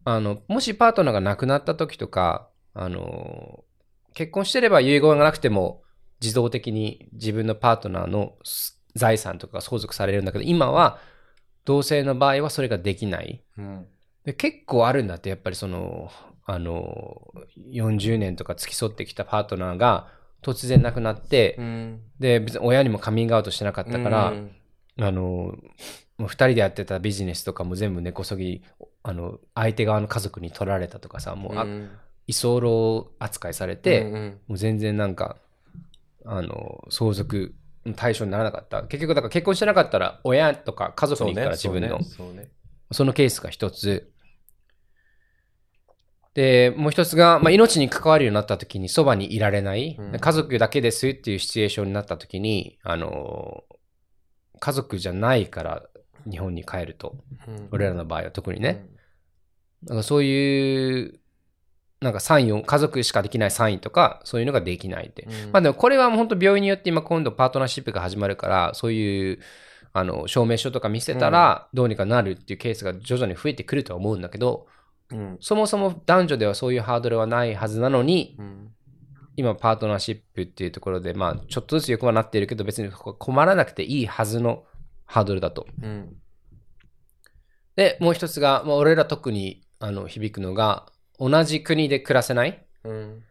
[0.05, 3.64] あの、もしパートナーが亡くなった時とか、あの、
[4.14, 5.83] 結婚してれば遺言がなくても、
[6.23, 8.35] 自動的に自分のパートナーの
[8.95, 10.99] 財産とかが相続されるんだけど、今は、
[11.64, 13.43] 同性の場合はそれができない。
[13.59, 13.87] うん。
[14.25, 16.11] で結構あるんだって、やっぱりその、
[16.45, 17.33] あの、
[17.71, 20.09] 40年とか付き添ってきたパートナーが
[20.43, 22.01] 突然亡くなって、うん。
[22.19, 24.51] で、別に親にもカミングアウトしてなかったから、うん。
[25.01, 25.57] あの、も
[26.19, 28.63] う2人でやってたビジネスとかも全部根こそぎ
[29.03, 31.91] あの相手側の家族に取られたとかさもう、あうん。
[32.27, 34.41] 居候扱いされて、うんうん。
[34.49, 35.37] もう全然なんか
[36.27, 37.55] あの相続
[37.87, 38.83] の対象にならなかった。
[38.83, 42.03] 結局だから結婚してなかったら親とか家族に行くから自分の。
[42.05, 42.51] そうね
[42.92, 44.11] そのケースが一つ。
[46.35, 53.64] で、もう一つが、まあ、命に関わるようになった時にそばにいられない、うん家族だけですっていうシチュエーションになった時に、あの、
[54.61, 55.83] 家族じゃないから
[56.31, 57.16] 日本に帰ると。
[57.48, 58.87] うん俺らの場合は特にね。
[59.83, 61.20] なんかそういう、
[62.00, 65.22] なんかサインを、家族しかできないサインとか、そういうのができないって。
[65.22, 69.40] うんまあでもこれはもう本当病院によって今今度パートナーシップが始まるから、そういう
[69.92, 74.66] あの証明書とか見せたらどうにかなるっていうケースが徐々に増えてくるとは思うんだけど、
[75.11, 75.38] うん。
[75.40, 78.68] そもそも男女ではそういうハードルはないはずなのに、うん。
[79.37, 84.64] 今パートナーシップっていうところで、まあちょっとずつ良くはなっているけど、別に困らなくていいはずの
[85.07, 85.66] ハードルだと。
[85.83, 86.16] うん。
[87.76, 90.87] で、もう一つが、まあ、俺ら特にあの響くのが、
[91.18, 92.64] 同じ国で暮らせない。
[92.85, 93.22] うん。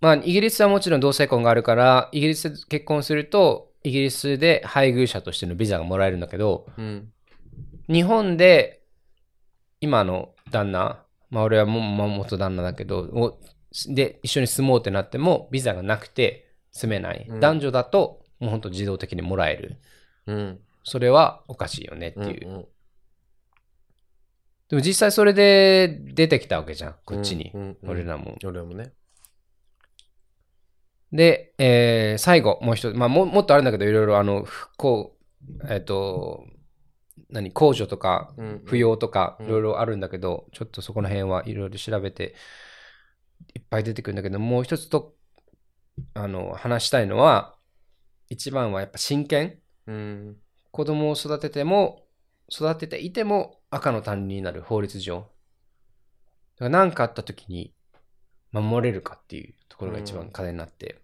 [0.00, 7.10] まあ、イギリスはもちろん同性婚があるから、イギリスで結婚すると、イギリスで配偶者としてのビザがもらえるんだけど、うん
[7.86, 8.82] 日本で
[9.80, 13.38] 今の旦那、まあ俺はも、まあ、元旦那だけど、を
[13.88, 17.26] で、一緒に住もうってなっても、ビザがなくて住めない。
[17.28, 19.76] うん男女だと、もう本当自動的にもらえる。
[20.26, 22.68] うんそれはおかしいよねってうんいう。
[24.70, 27.50] でも実際それで出てきたわけじゃん、こっちに。
[27.52, 28.38] うんうんうん俺らも。
[28.44, 28.92] 俺もね
[31.14, 35.16] で、えー最後、もう一つ、まあも、もっとあるんだけど、いろいろ、あの、不幸、
[35.68, 36.44] えっ、と、
[37.30, 42.34] 何、控除とか、うん扶養とか、うんいろいろあるんだけど、ちょっとそこの辺はいろいろ調べて、
[43.54, 45.14] いっぱい出てくるんだけど、もう一つと、
[46.14, 47.54] あの、話したいのは、
[48.28, 49.60] 一番はやっぱ親権。
[49.86, 50.36] うん
[50.72, 52.08] 子供を育てても、
[52.50, 55.28] 育てていても赤の他人になる法律上。
[56.58, 57.72] 何かあった時に
[58.50, 61.03] 守れるかっていうところが一番課題になって。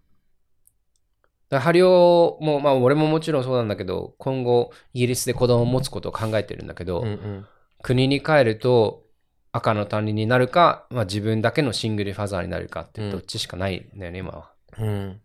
[1.59, 7.45] ハリオも、まあ俺ももちろんそうなんだけど、今後イギリスで子供を持つことを考えてるんだけど、うんうん。
[7.81, 9.03] 国に帰ると
[9.51, 13.11] 赤の他人になるか、まあ自分だけのシングルファザーになるかってうん。
[13.11, 14.51] どっちしかないんだよね、今は。
[14.77, 15.21] うん。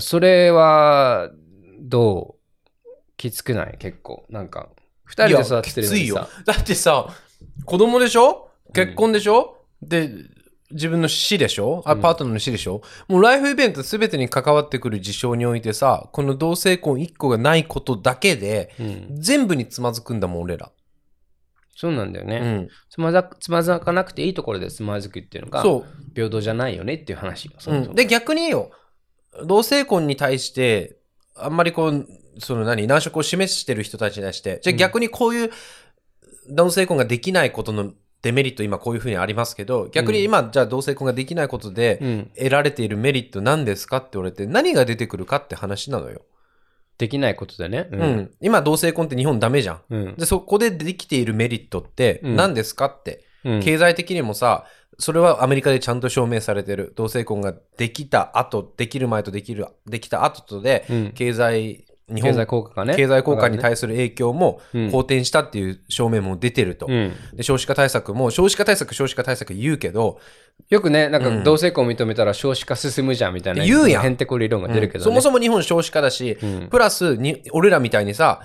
[0.00, 1.30] それは、
[1.80, 2.36] ど
[2.84, 2.88] う？
[3.16, 3.76] きつくない？
[3.78, 4.26] 結構。
[4.28, 4.68] なんか、
[5.04, 6.04] 二人で育ててるのにさ。
[6.04, 6.28] きついよ。
[6.44, 7.08] だってさ
[7.64, 8.50] 子供でしょ？
[8.74, 10.10] 結婚でしょ、で
[10.70, 11.82] 自分の死でしょ？
[11.84, 19.20] パートナーの死でしょ、もうライフイベント全てに関わってくる事象においてさこの同性婚1個がないことだけでうん。
[19.20, 20.70] 全部につまずくんだもん俺ら、
[21.74, 22.38] そうなんだよね。
[22.38, 26.14] うん、つまざつまずかなくていいところでつまずくっていうのが、そう。
[26.14, 27.50] 平等じゃないよねっていう話。
[27.58, 28.70] そうん、で逆によ
[29.46, 30.98] 同性婚に対して
[31.36, 32.06] あんまりこう
[32.40, 35.50] その何難色を示してる人たちに対してじゃあ逆にこういう
[36.50, 42.30] 同性婚ができないことのデメリット今こういうふうにありますけど逆に今、じゃあ同性婚ができないことでうん。
[42.36, 46.22] 得られているメリット何ですかって言われて何が出てくるかって話なのよ、
[46.98, 47.88] できないことでね。
[47.92, 48.30] うん。
[48.40, 50.14] 今同性婚って日本ダメじゃんうん。
[50.16, 53.60] でそこでできているメリットってうん何ですかって、うん。
[53.62, 54.66] 経済的にもさ、
[54.98, 56.92] それはアメリカでちゃんと証明されてる。
[56.96, 62.96] 同性婚ができた後、できる前とできる、できた後とで、うん経済、日経本済効果がね。
[62.96, 66.86] 経済効果に対する影響もうん好転したっていう証明も出てると。
[66.88, 67.12] うん。
[67.34, 70.20] で少子化対策も、少子化対策、少子化対策言うけど、
[70.70, 73.64] よくね、なんうんか同性婚認めたら少子化進むじゃんみたいな。
[73.64, 75.04] 言うやんへんてこ理論が出るけどね。
[75.04, 78.42] そもそも日本少子化だし、うんプラスに、俺らみたいにさ、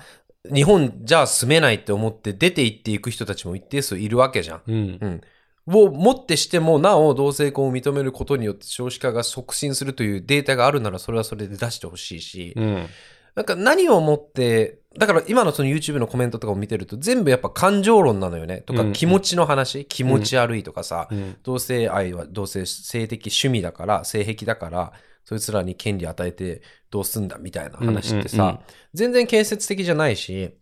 [0.52, 4.62] 日本じゃあ住めないって思って出て行っていく人たちも一定数いるわけじゃん。
[4.66, 4.98] うん。
[5.00, 5.20] うん。
[5.66, 12.86] をもってしても、なお同性婚を認めることによって少子化が促進するというデータがあるなら、それはそれで出してほしいし、うん。
[13.34, 18.60] なんか何をもって、だから今のその YouTube のコメントとかを見てると、全部やっぱ感情論なのよね。
[18.60, 21.36] とかうん気持ちの話、気持ち悪いとかさ、うん。
[21.42, 24.92] 同性愛は同性性的趣味だから、性癖だから、
[25.24, 28.60] そいつらに権利与えてどうすんだみたいな話ってさ、うんうんうん
[28.94, 30.56] 全然建設的じゃないし、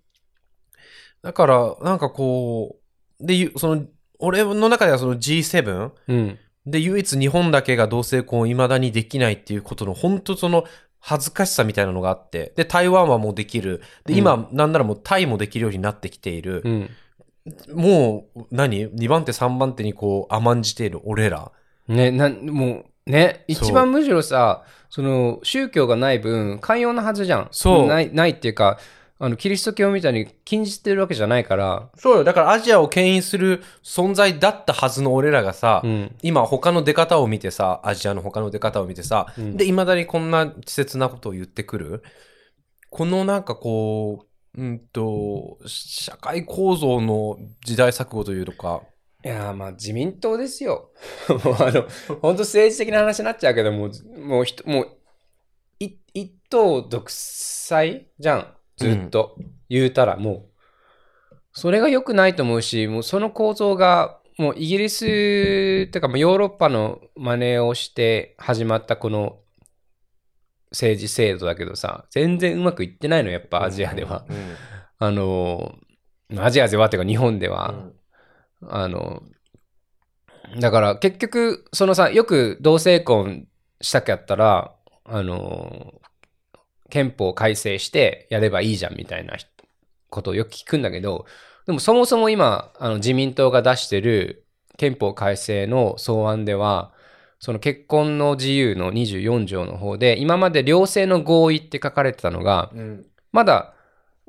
[1.21, 2.79] だから、なんかこ
[3.21, 3.85] う、で、ゆその、
[4.19, 6.39] 俺の中ではその G7 うん。
[6.65, 10.65] で唯一日本だけが同性婚を未だにできないっていうことの本当その
[11.05, 13.83] 恥ずかしさみたいなのがあって、で、台湾はもうできる。
[14.07, 16.63] で、今、なんならもうタイもできるようになってきている。
[16.65, 16.91] うん。
[17.75, 21.51] もう、何 ?2 番手、3番手にこう甘んじている俺ら。
[21.89, 27.49] ね、なん、もう、ね、一番むしろさ、その、宗教がない分、寛容なはずじゃん。
[27.51, 28.79] そうない、ないっていうか、
[29.25, 32.25] あの、キリスト教みたいに禁じてるわけじゃないから、そうよ。
[32.25, 36.17] だからアジアを牽引する存在だったはずの俺らがさ、うん。
[36.23, 42.03] 今他の出方を見てさ、アジアの他の出方を見てさ、うんで、未だにこんな稚拙なことを言ってくる。
[42.91, 48.83] このなんかこう、うんと、社会構造の時代錯誤というのか、
[49.25, 50.91] いやーまあ自民党ですよ。
[51.45, 51.87] もうあの、
[52.21, 54.89] 本当政治的な話になっちゃうけども、もうひと、もう、
[55.79, 58.57] い一党独裁じゃん。
[58.83, 59.37] ずっと。
[59.69, 61.37] 言うたらもう。
[61.53, 69.39] それが良くないと思うし、もうその構造が、もうイギリス、っていうかもうヨーロッパの真似をして始まったこの
[70.71, 74.25] 政治制度だけどさ、全然うまくいってないの、やっぱアジアでは。
[74.29, 74.37] うん
[74.99, 75.75] あの、
[76.39, 77.71] アジアではっていうか日本では。
[77.71, 77.93] うん
[78.69, 79.23] あの、
[80.61, 83.47] だから結局、そのさ、よく同性婚
[83.81, 85.95] したかったら、あの、
[86.93, 89.35] 憲法改正してやればいいじゃんみたいな
[90.11, 91.25] ことをよく聞くんだけど、
[91.67, 94.45] でもそもそも今、あの自民党が出してる
[94.77, 96.93] 憲法改正の草案では、
[97.39, 103.73] その結婚の自由の24条の方で、今まで両性の合意って書かれてたのが、うんまだ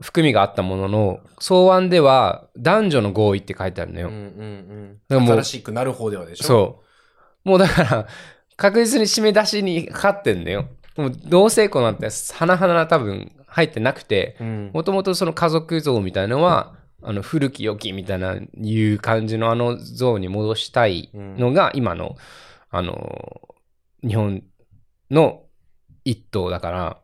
[0.02, 4.08] 含みがあったものの、草案では男女の合意って書いてあるのよ。
[4.08, 5.26] うんうんうん。
[5.28, 6.45] 新しくなる方ではでしょ？
[6.45, 6.84] そ
[7.45, 7.49] う。
[7.49, 8.08] もうだから、
[8.56, 10.67] 確実に締め出しにかかってんだよ。
[10.97, 14.71] もう同性婚なんて、花々多分入ってなくて、うん。
[14.73, 22.15] もともとその家族像みたいのは、あの古き良きみたいないう感じのあの像に戻したいのが今の、
[22.69, 23.41] あの、
[24.08, 24.43] 日本
[25.12, 25.43] の
[26.06, 26.97] 一党だから、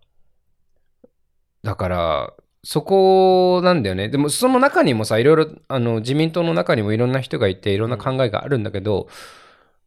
[1.63, 4.09] だから、そこなんだよね。
[4.09, 9.07] でもその中にもさ、いろいろ、あの、自民党の中にもいろんな人がいて、いろんな考えがあるんだけど、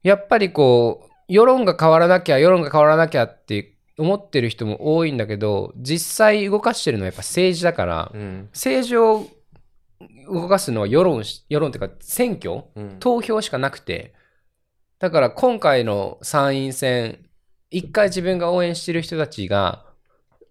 [0.03, 3.72] やっぱりこう、世論が変わらなきゃ、世論が変わらなきゃって
[4.03, 8.49] 思ってる人も多いんだけど、実際動かしてるのはやっぱ政治だから、うん。
[8.53, 9.27] 政治を
[10.29, 12.97] 動かすのは世論し、世論っていうか選挙うん。
[12.99, 14.15] 投票しかなくて、
[14.99, 17.25] だから今回の参院選、
[17.71, 19.87] 一回自分が応援してる人たちが、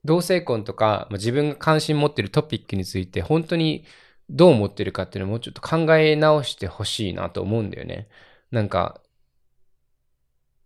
[0.03, 3.85] 同性婚とか、まあ、自分が関心持ってるトピックについて、本当に
[4.29, 8.07] どう思ってるかっていうのをもうちょっと考え直してほしいなと思うんだよね。
[8.49, 9.01] なんか、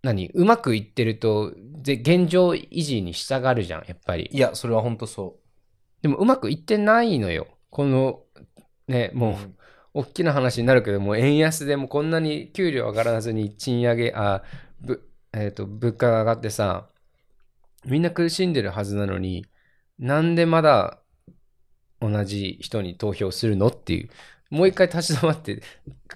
[0.05, 4.29] 何うまくいってると、で現状維持に従うじゃん、やっぱり。
[4.31, 5.39] いや、それは本当そ
[6.03, 7.47] でもうまくいってないのよ。
[7.71, 8.21] この、
[8.87, 9.17] ね、う。
[9.17, 9.35] もう、
[9.95, 14.43] 大きな話になるけども、円安でもこんなに給料上がらずに賃上げ、あ、
[14.79, 16.87] ぶ、えっ、と、物価が上がってさ、
[17.83, 19.47] みんな苦しんでるはずなのに、
[19.97, 20.99] なんでまだ
[21.99, 24.09] 同じ人に投票するのっていう。
[24.49, 25.61] もう一回立ち止まって、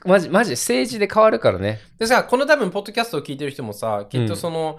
[0.06, 1.80] マジ、マジ政治で変わるからね。
[1.98, 4.78] でさ、この多分、ポッドキャストを聞いてる人もさ、きっとその、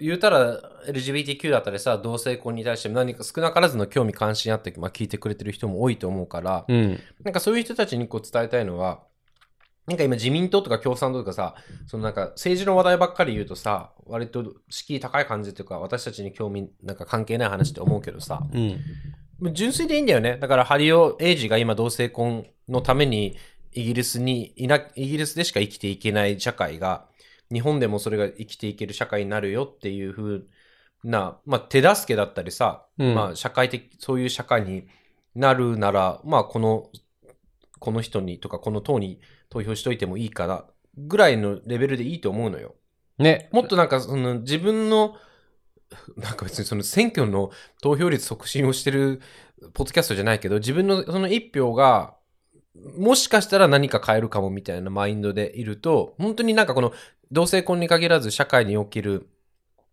[0.00, 7.00] 言うたら LGBTQ だったりさ、同性婚に対して何か少なからずの興味関心あって、まあ、聞いてくれてる人も多いと思うから、うん。
[7.22, 9.02] なんかそういう人たちにこう伝えたいのは、
[9.86, 11.54] なんか今自民党とか共産党とかさ、
[11.86, 19.52] そのなんか政治の話題ばっかり言うとさ、割と敷居高い感じというか、私たちに興味なんか関係ない話って思うけどさ、うん。
[19.52, 20.38] 純粋でいいんだよね。
[20.38, 23.36] だからハリオ・エイジが今同性婚のために
[23.72, 27.06] イギリスにいな、イギリスでしか生きていけない社会が、
[27.52, 30.42] 日本でもそれが生きていける社会になるよっていう風
[31.02, 34.86] な、まあ手助けだったりさ、うんまあ社会的、そういう社会に
[35.34, 36.90] なるなら、まあこの、
[37.80, 40.64] この人にとかこの党に投票しといてもいいかな、
[40.96, 42.74] ぐらいのレベルでいいと思うのよ。
[43.18, 43.48] ね。
[43.52, 45.16] もっとなんかその自分の、
[46.16, 47.50] なんか別にその選挙の
[47.82, 49.20] 投票率促進をしてる
[49.74, 52.16] ポッドキャストじゃないけど、自分のその一票が、
[52.96, 56.92] もしかしたら何か変えるかもみたいなマインドでいると、本当になんかこの
[57.30, 59.28] 同性婚に限らず社会における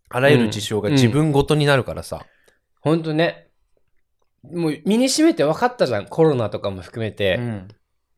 [0.10, 2.26] あらゆる事象が自分ごとになるからさ。
[2.82, 3.48] ほんとね。
[4.44, 6.08] もう身に染めて分かったじゃん。
[6.08, 7.36] コロナとかも含めて。
[7.38, 7.68] うん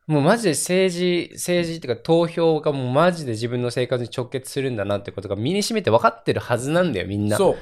[0.05, 7.37] もうマジで政治、政治っていうか投票がもうマジで自分の生活に直結するんだなってことが身に染めて分かってるはずなんだよ、みんな。
[7.37, 7.57] そう。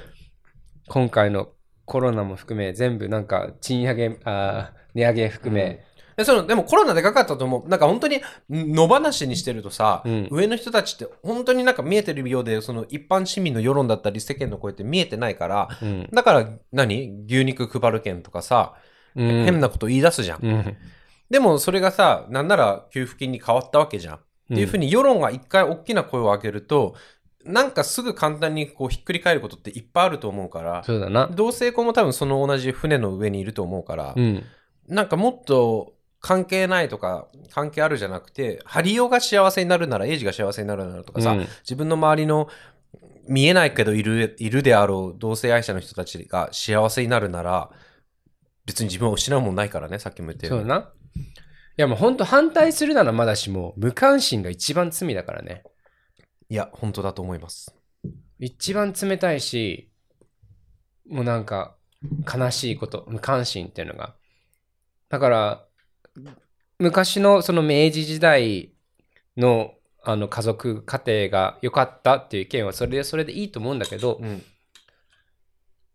[0.87, 1.49] 今回の
[1.85, 5.85] コロナも含め、全部なんか賃上げ、あー値上げ含め。
[6.22, 7.69] でそのでもコロナでかかったと思う。
[7.69, 16.10] なんか本当に野放しにしてるとさ、うん上の人たちって本当になんか見えてるようで、その一般市民の世論だったり世間の声って見えてないから、うん。
[16.12, 17.26] だから何？
[17.26, 18.76] 牛肉配る券とかさ、
[19.15, 20.46] うん変なこと言い出すじゃん。
[20.46, 20.78] うん。
[21.30, 24.15] でもそれがさ、なんなら給付金に変わったわけじゃん。
[24.15, 24.19] っ
[24.50, 26.96] ていうふうに世論が一回大きな声を上げると、
[27.46, 31.28] なんかすぐ簡単にこうひっくり返ることっていっぱいあると思うから、そうだな。
[31.34, 34.44] 同性婚も多分その同じ船の上にいると思うから、うん。
[34.88, 42.48] なんかもっと関係ないとか、関係あるじゃなくて、ハリオが幸せになるなら、エイジが幸せになるならとかさ、うん自分の周りの
[43.28, 47.72] 見えないけどいる、いるであろう同性愛者の人たちが幸せになるなら、
[48.65, 50.54] 別に自分は失うもんないからね、さっきも言ったよ。
[50.54, 50.94] そうだな。
[51.78, 55.63] いやもう本当反対するならまだしも、無関心が一番罪だからね。
[56.50, 57.76] いや、本当だと思います。
[58.40, 59.90] 一番冷たいし、
[61.10, 61.76] もうなんか、
[62.32, 64.15] 悲しいこと、無関心っていうのが。
[65.10, 65.65] だから、
[66.79, 68.73] 昔のその明治時代
[69.37, 74.43] のあの家族家庭が良かったっていう意見はそれでそれでいいと思うんだけど、うん。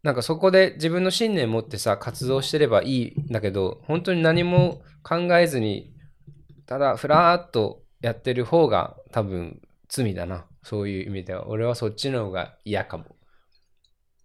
[0.02, 5.92] なんかそこで自分の信念持ってさ活動してればいいんだけど本当に何も考えずに
[6.66, 10.46] ただふらーっとやってる方が多分罪だな。
[10.62, 11.48] そういう意味では。
[11.48, 13.04] 俺はそっちの方が嫌かも。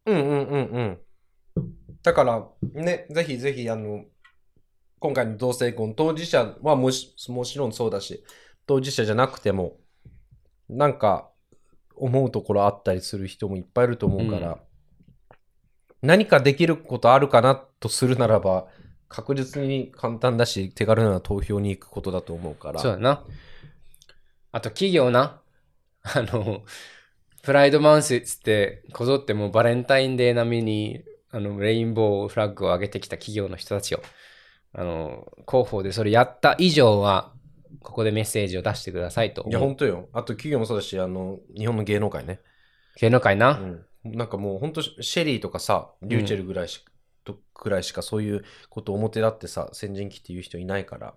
[0.07, 0.99] うんうんうんうん。
[2.01, 4.05] だから、ね、ぜひぜひ、あの、
[5.01, 8.23] 今回の同性婚、当事者はもしもちろんそうだし、
[8.67, 9.77] 当事者じゃなくても、
[10.69, 11.27] なんか、
[11.95, 14.59] 思うところあったりする人もいっぱいいると思うから、
[16.03, 18.67] 何かできることあるかなとするならば、
[19.09, 22.79] 確実に簡単だし、手軽な投票に行くことだと思うから。
[22.79, 23.25] そうだな。
[24.51, 25.41] あと企業な。
[26.03, 26.63] あの
[27.41, 34.01] プライドマンスっつってこぞってもうバレンタインデー並みにあのレインボーフラッグを上げてきた企業の人たちを
[34.73, 37.33] あの広報でそれやった以上は
[37.81, 40.09] ここでメッセージを出してくださいといや、本当よ。
[40.13, 42.39] あと企業もそうだし、あの、日本の芸能界ね。
[42.97, 46.83] 芸能界な、うん、なんかもう本当シェリーとかさ、リューチェルぐらいし,、
[47.23, 51.13] とくらいしかそういうことを表立ってさ、先陣切って言う人いないから。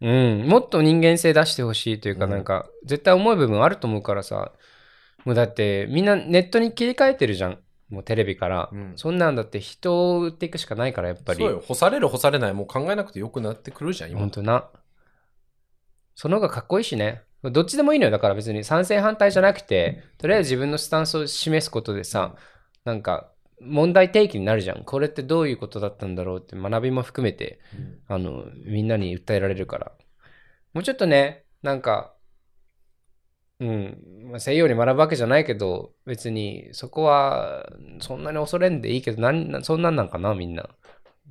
[0.00, 4.52] うん、もっと人間性出してほしいというか、うんなんか、絶対重い部分あると思うからさ、
[5.24, 7.61] もうだって、みんなネットに切り替えてるじゃん。
[7.92, 8.70] もうテレビから。
[8.72, 11.38] うんそんなんだって人を売っていくしかないから、やっぱり。
[11.38, 11.62] そうよ。
[11.64, 14.30] 干される干されない、もう考えなくてよくなってくるじゃん、今本。
[14.30, 14.70] 当な。
[16.14, 17.22] その方がかっこいいしね。
[17.42, 18.10] どっちでもいいのよ。
[18.10, 22.34] だから別に賛成反対じゃなくて、とりあえず自分のスタンスを示すことでさ、
[22.84, 23.30] なんか、
[23.60, 24.84] 問題提起になるじゃん。
[24.84, 27.60] これってどういうことだったんだろうって学びも含めて、
[28.08, 29.92] あの、みんなに訴えられるから。
[30.72, 32.14] もうちょっとね、なんか、
[33.62, 40.68] うん、まあ、西洋に学ぶわけじゃないけど、別にそこはそんなに恐れんでいいけど、なんなそんなんなんかな、みんな。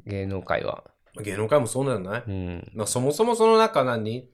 [0.05, 0.85] 芸能界は。
[1.21, 2.71] 芸能界もそうなんじゃない、うん。
[2.73, 4.15] まあ、そもそもその中何？
[4.17, 4.29] い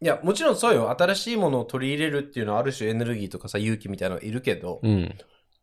[0.00, 0.90] や、もちろんそうよ。
[0.98, 5.14] 新しいものを取り入れるっていうのはある種エネルギーとかさ、勇気みたいなのがいるけど、うん。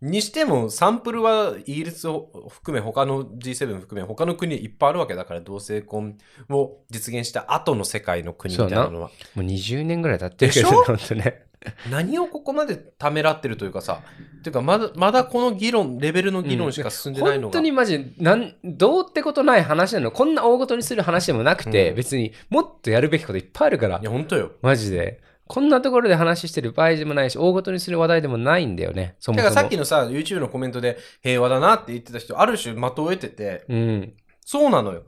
[0.01, 6.17] にしてもサンプルはイギリスを含め他の G7 含め他の国いっぱいあるわけだから同性婚
[6.49, 9.09] を実現した後の世界の国みたいなのは。
[9.35, 11.45] もう20年ぐらい経ってるけど、本当ね。
[11.91, 14.01] 何をここまでためらってるというかさ
[14.41, 20.11] ていうかまだまだこの議論レベルの議論しか進んでないのが、本当にマジなん、どうってことない話なの。
[20.11, 21.95] こんな大ごとにする話でもなくて、うん。
[21.95, 23.99] 別にもっとやるべきこといっぱいあるから。
[23.99, 24.53] いや、本当よ。
[24.63, 25.21] マジで。
[25.51, 29.49] こんなところで話してる場合でもないし、大ごとにする話題でもないんだよね、そもそも。
[29.49, 34.13] だからさっきのさ YouTube のコメントで平和だなって言ってた人ある種的を得ててうん。
[34.45, 35.03] そうなのよ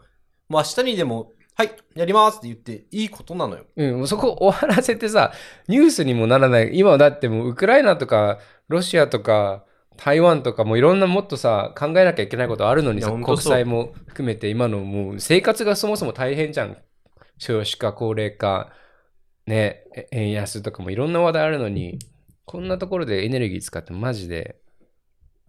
[0.50, 5.32] もう明日にでもはいやりますって言っていいことなのようん、そこ終わらせてさ、
[5.70, 6.72] ニュースにもならない。
[6.74, 9.64] 今はだってもうウクライナとか、ロシアとか、
[9.96, 16.76] 台湾とかもいろんなもっとさ、考えなきゃいけないことあるのにさ、国いやほんとそう際も含めて今のもう生活がそもそも大変じゃん。
[17.38, 18.72] 少子化、高齢化、
[19.46, 22.00] ね、え円安とかもいろんな話題あるのに、
[22.46, 24.58] こんなところでエネルギー使ってマジで、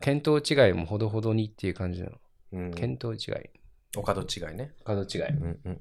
[0.01, 2.13] 見当違いもほどほどにっていう感じなの。
[2.53, 3.21] うん見当違い。
[3.97, 5.21] お門違いね角違い。
[5.23, 5.81] うんうん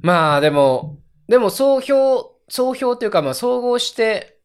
[0.00, 4.38] まあでも、でも総評、総評というかまあ総合して、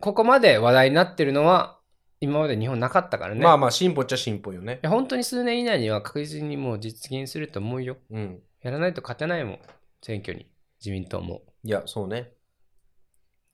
[0.00, 1.80] ここまで話題になってるのは、
[2.20, 3.40] 今まで日本なかったからね。
[3.42, 7.96] まあまあ進歩っちゃ進歩よねいや本当に数年以内には確実にもう実現すると思うよ。
[8.10, 9.58] うんやらないと勝てないもん。
[10.02, 10.46] 選挙に。
[10.80, 11.42] 自民党も。
[11.64, 12.32] いやそうね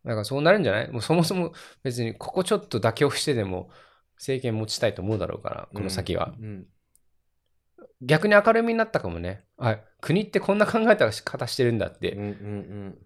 [0.04, 0.90] だからそうなるんじゃない？
[0.90, 1.52] もうそもそも
[1.82, 3.70] 別にここちょっと妥協してでも
[4.16, 6.34] 政権持ちたいと思うだろうから、この先は。
[6.40, 6.66] うん
[8.02, 9.44] 逆に明るみになったかもね。
[9.56, 12.12] あ、国ってこんな考え方してるんだって。
[12.12, 12.30] うんうんう
[12.88, 12.98] ん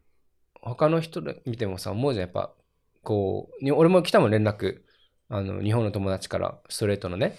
[0.62, 2.52] 他の人で見てもさ、思うじゃん、やっぱ、
[3.02, 4.82] こう、に俺も来たもん連絡。
[5.30, 7.34] あの、日本の友達から、ストレートのね。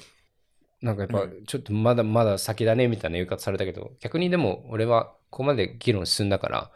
[0.82, 6.72] なんかやっぱう、ちょっとまだまだ先だね、みたいな言い方されたけど、逆にでも、俺はここまで議論進んだから、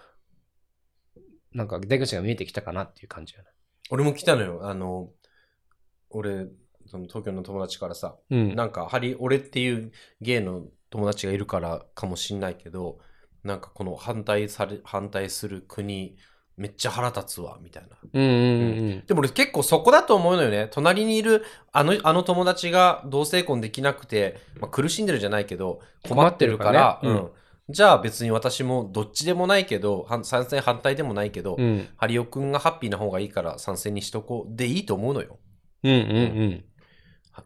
[1.54, 3.50] なんか出口が見えてきたかなっていう感じやな。
[3.90, 5.10] 俺も来たのよあの
[6.10, 6.48] 俺
[6.88, 8.56] その東京の友達からさうん。
[8.56, 9.92] なんかハリ俺っていう
[10.22, 13.00] ゲイの友達がいるからかもしんないけど
[13.44, 16.18] なんかこの反対され反対する国
[16.58, 17.98] めっちゃ腹立つわみたいな。
[18.14, 18.34] うんうんう
[18.96, 20.68] んでも俺結構そこだと思うのよね。
[20.72, 27.30] 隣にいるあのあの友達が同性婚できなくて、まあ、苦しんでるじゃないけど困ってるからうん。
[27.68, 31.66] じゃあ別に私もどっちでもないけど反賛成反対でもないけど、うん。
[31.66, 35.40] うんハリオくんがハッピーな方がいいから賛成にしとこうでいいと思うのよ。
[35.84, 36.66] うんうん。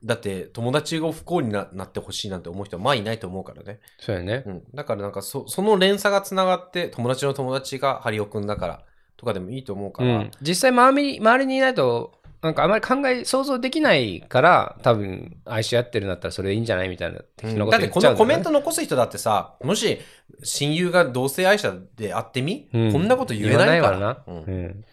[0.04, 3.80] だって友達が不幸にななってほしいなんて思う人はまあいないと思うからね。
[4.00, 4.44] そうやね。
[4.46, 8.84] うん、だからなんかそその連鎖がつながって友達の友達がハリオくんだから
[9.20, 10.32] とかでもいいと思うから、うん。
[10.42, 20.00] 実際周りに、周りにいないとなんかあまり考え、想像できないから、多分、愛し合ってるんだったらそれでいいんじゃないみたいな、的なことだってこのコメント残す人だってさ、もし
[20.44, 23.98] 親友が同性愛者であってみ、うんこんなこと言えないから。
[23.98, 24.86] 言わうんうん。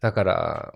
[0.00, 0.74] だから、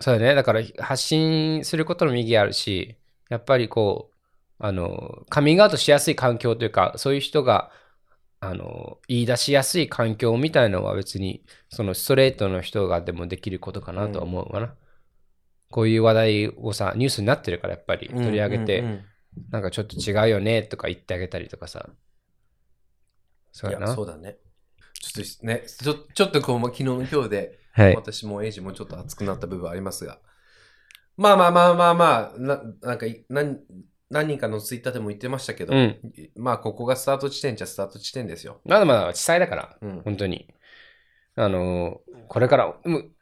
[0.00, 0.34] そうだね。
[0.34, 2.96] だから発信することの右あるし、
[3.28, 7.70] やっぱりこう、あの、カミングアウトしやすい環境というか、そういう人が、
[8.44, 14.74] あの、言い出しやすい環境みたいのは別に、そのストレートの人がでもできることかなとは思うわな。
[15.70, 19.04] こういう話題をさ、ニュースになってるからやっぱり取り上げて、うんうんうん
[19.50, 21.88] なんかちょっと違うよねとか言ってあげたりとかさ。
[23.50, 23.94] そういや、やな。
[23.94, 24.36] そうだね。
[25.00, 27.96] ちょっとね、ちょちょっとこう、まあ昨日の今日で、はい。
[27.96, 30.18] 私もエイジもちょっと熱くなった部分ありますが。
[31.16, 33.58] まあまあまあまあまあ、ななんかい何
[34.12, 35.98] 何人かのツイッターでも言ってましたけど、うん。
[36.36, 38.60] まあここがスタート地点じゃスタート地点ですよ。
[38.64, 39.76] まだまだ小さいだから。
[39.80, 40.02] うん。
[40.02, 40.48] 本当に。
[41.34, 43.12] あのーこれから、うん、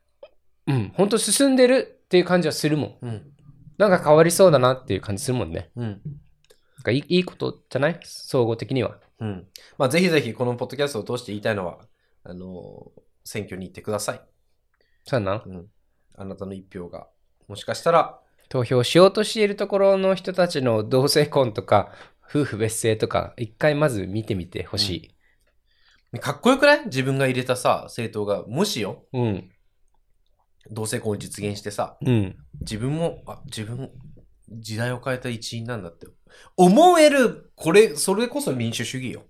[0.68, 2.98] うん、本当進んでるっていう感じはするもん。
[3.02, 3.32] うん。
[3.78, 5.70] なんか変わりそうだなっていう感じするもんね。
[5.74, 5.86] うん。
[5.86, 7.98] なんかいいことじゃない？
[8.04, 8.98] 総合的には。
[9.20, 9.46] うん。
[9.78, 11.78] まあぜひぜひこのポッドキャストを通して言いたいのは、
[12.24, 12.92] あの
[13.24, 14.20] 選挙に行ってください。
[15.04, 15.42] そうやな。
[15.44, 15.66] うん。
[16.16, 17.08] あなたの一票が、
[17.48, 18.20] もしかしたら、
[18.50, 21.92] 投票しようとしているところの人たちの同性婚とか、
[22.28, 25.14] 夫婦別姓とか、一回まず見てみてほし
[26.20, 26.84] かっこよくない？
[26.86, 29.18] 自分が入れたさ、政党が、もしよ、い。
[29.18, 29.50] うん。
[30.68, 32.36] 同性婚を実現してさ、うん。
[32.60, 33.92] 自分も、あ、自分、
[34.48, 36.08] 時代を変えた一員なんだって。
[36.56, 39.22] 思える、これ、それこそ民主主義よ。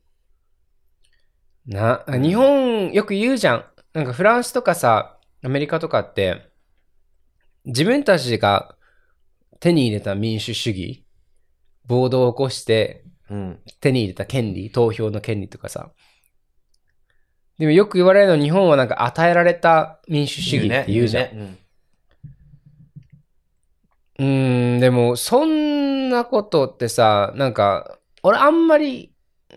[1.66, 3.64] な、日本よく言うじゃん。
[3.92, 6.50] なんかフランスとかさ、アメリカとかって、
[7.66, 8.76] 自分たちが
[9.60, 11.04] 手に入れた民主主義、
[11.86, 13.58] 暴動を起こしてうん。
[13.80, 15.90] 手に入れた権利、投票の権利とかさ。
[17.58, 21.36] でもよく言われるのは日本はなんか与えられた民主主義って言うじゃん。
[21.36, 21.58] ねね
[24.18, 29.14] うーん、でもそんなことってさ、なんか、俺あんまり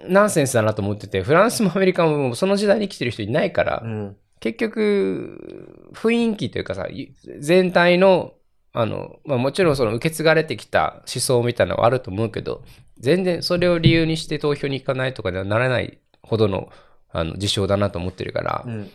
[0.07, 3.91] ナンセンスだなと思ってて、フランスもアメリカもその時代に生きてる人いないから、うん。
[3.91, 4.17] うん。
[4.39, 8.33] 結局、雰囲気というかさ、い全体の、
[8.73, 12.63] あの、まあもちろんその受け継がれてきた思想みたいなのはあると思うけど、
[12.97, 16.69] 全然それを理由にして投票に行かないとかにはならないほどの、
[17.11, 18.91] あの、事象だなと思ってるから、うん。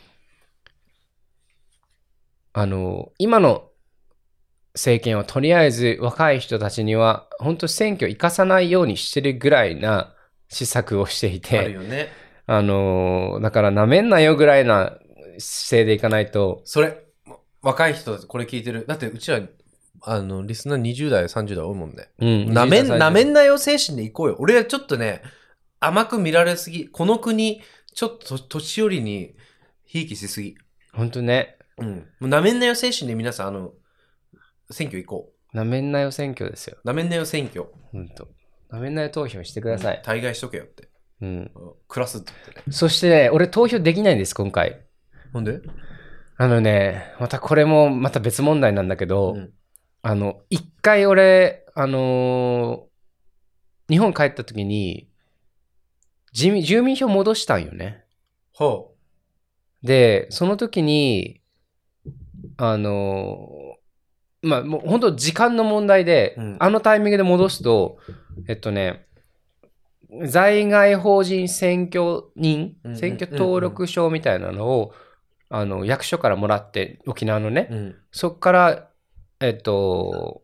[2.52, 3.68] あの、今の
[4.74, 10.14] 政権はとりあえず若い人たちには、本当選挙生かさないようにしてるぐらいな
[10.48, 12.08] 施策をしていあるて、よね。
[12.46, 14.98] あの、だから舐めんなよぐらいな
[15.38, 17.04] 姿勢でいかないと、それ、
[17.60, 18.86] 若い人これ聞いてる。
[18.86, 19.40] だってうちら、
[20.02, 22.08] あの、リスナー20代、30代多いもんね。
[22.18, 24.36] うんなめん、20代なめんなよ精神で行こうよ。
[24.38, 25.22] 俺はちょっとね、
[25.80, 26.88] 甘く見られすぎ。
[26.88, 27.62] この国、
[27.94, 29.34] ちょっと年寄りに、
[29.84, 30.56] ひいきしすぎ。
[30.92, 31.96] 本当ね、うん。
[32.20, 33.72] もうなめんなよ精神で皆さん、あの、
[34.70, 36.76] 選挙行こ舐めんなよ選挙ですよ。
[36.82, 36.86] う。
[36.86, 37.66] なめんなよ選挙。
[37.92, 38.28] 本当。
[38.70, 40.02] 舐めんなよ投票してください。
[40.04, 40.88] 対外しとけよって。
[41.22, 41.28] うん。
[41.28, 41.50] うん
[41.88, 42.72] クラスって言ってね。
[42.72, 44.84] そしてね、俺投票できないんです、今回。
[45.32, 45.60] なんで？
[46.36, 49.52] あのね、またこれもまた別問題なんだけど、うん
[50.02, 52.88] あの、一回俺、あのー
[53.88, 55.08] 日本帰った時に、
[56.34, 58.04] 住民住民票戻したんよね。
[58.52, 58.94] ほ
[59.82, 61.40] で、その時に、
[62.58, 67.98] あのーまあ、もう本当時間の問題で、うんあのタイミングで戻すと、
[68.46, 69.06] えっとね、
[70.26, 74.92] 在外法人選挙人うん、選挙登録証みたいなのを、
[75.50, 77.74] あの、役所からもらって、沖縄のね、う。
[77.74, 77.96] うん。
[78.12, 78.87] そっから、
[79.40, 80.42] えっと、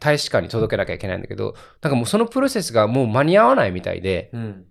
[0.00, 4.64] 大使館に届けなきゃいけないんだけど、なんかもうそのプロセスがもう間に合わないみたいで、うん。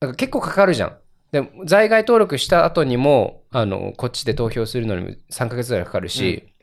[0.00, 0.98] なんか結構かかるじゃん。
[1.32, 6.54] で、在外登録した後にも、あの、こっちで投票するのにも3ヶ月ぐらいかかるし、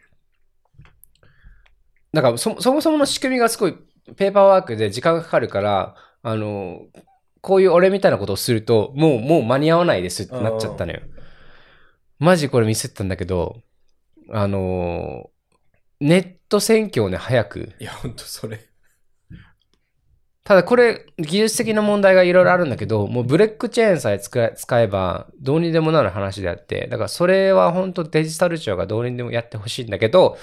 [2.12, 3.76] なんかそそもそもの仕組みがすごい
[4.16, 6.82] ペーパーワークで時間がかかるから、あの、
[7.42, 11.02] こういう俺みたいなことをすると、もう、もう間に合わないですってなっちゃったのよ。
[12.20, 13.62] マジこれミスったんだけど、
[14.32, 15.30] あの、
[16.00, 17.74] ネット選挙をね、早く。
[17.80, 18.70] いや、ほんとそれ。
[20.44, 30.40] ただこれ、技術的な問題がいろいろあるんだけど、もうブレックチェーンさえ使えば、どうにでもなる話であって、だからそれは本当デジタル庁がどうにでもやってほしいんだけど、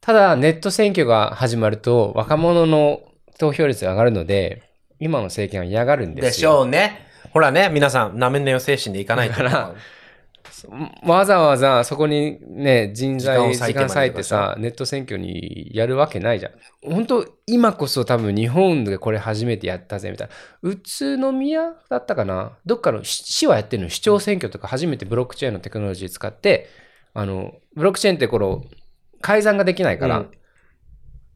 [0.00, 3.02] ただネット選挙が始まると若者の
[3.38, 4.62] 投票率が上がるので、
[5.00, 6.30] 今の政権は嫌がるんですよ。
[6.30, 7.06] でしょうね。
[7.32, 9.74] ほらね、皆さん、なめんなよ精神でいかないから
[11.04, 16.52] わざわざそこにね、人材、時間を割いてさ、ネット選挙にやるわけないじゃん。
[16.82, 20.34] 本当今こそ多分日本でこれ初めてやったぜみたいな。
[20.62, 20.76] 宇
[21.18, 22.58] 都宮だったかな？
[22.66, 26.68] どっかの市市はやってるの市長選挙とか初めてブロックチェーンのテクノロジー使って、
[27.14, 28.64] あの、ブロックチェーンってこの、
[29.20, 30.30] 改ざんができないから、うん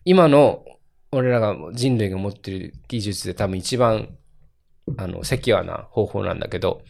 [0.07, 0.66] 今の
[1.12, 4.11] 俺らが人類が持ってる技術で多分一番、
[4.99, 6.83] あの、セキュアな方法なんだけど、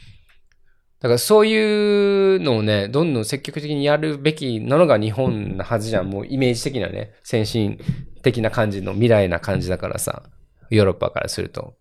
[1.04, 6.08] だからそういうのをね、どんどん積極的にやるべきなのが日本なはずじゃん。
[6.08, 7.78] もうイメージ的なね、先進
[8.22, 10.22] 的な感じの未来な感じだからさ、
[10.70, 11.76] ヨーロッパからすると。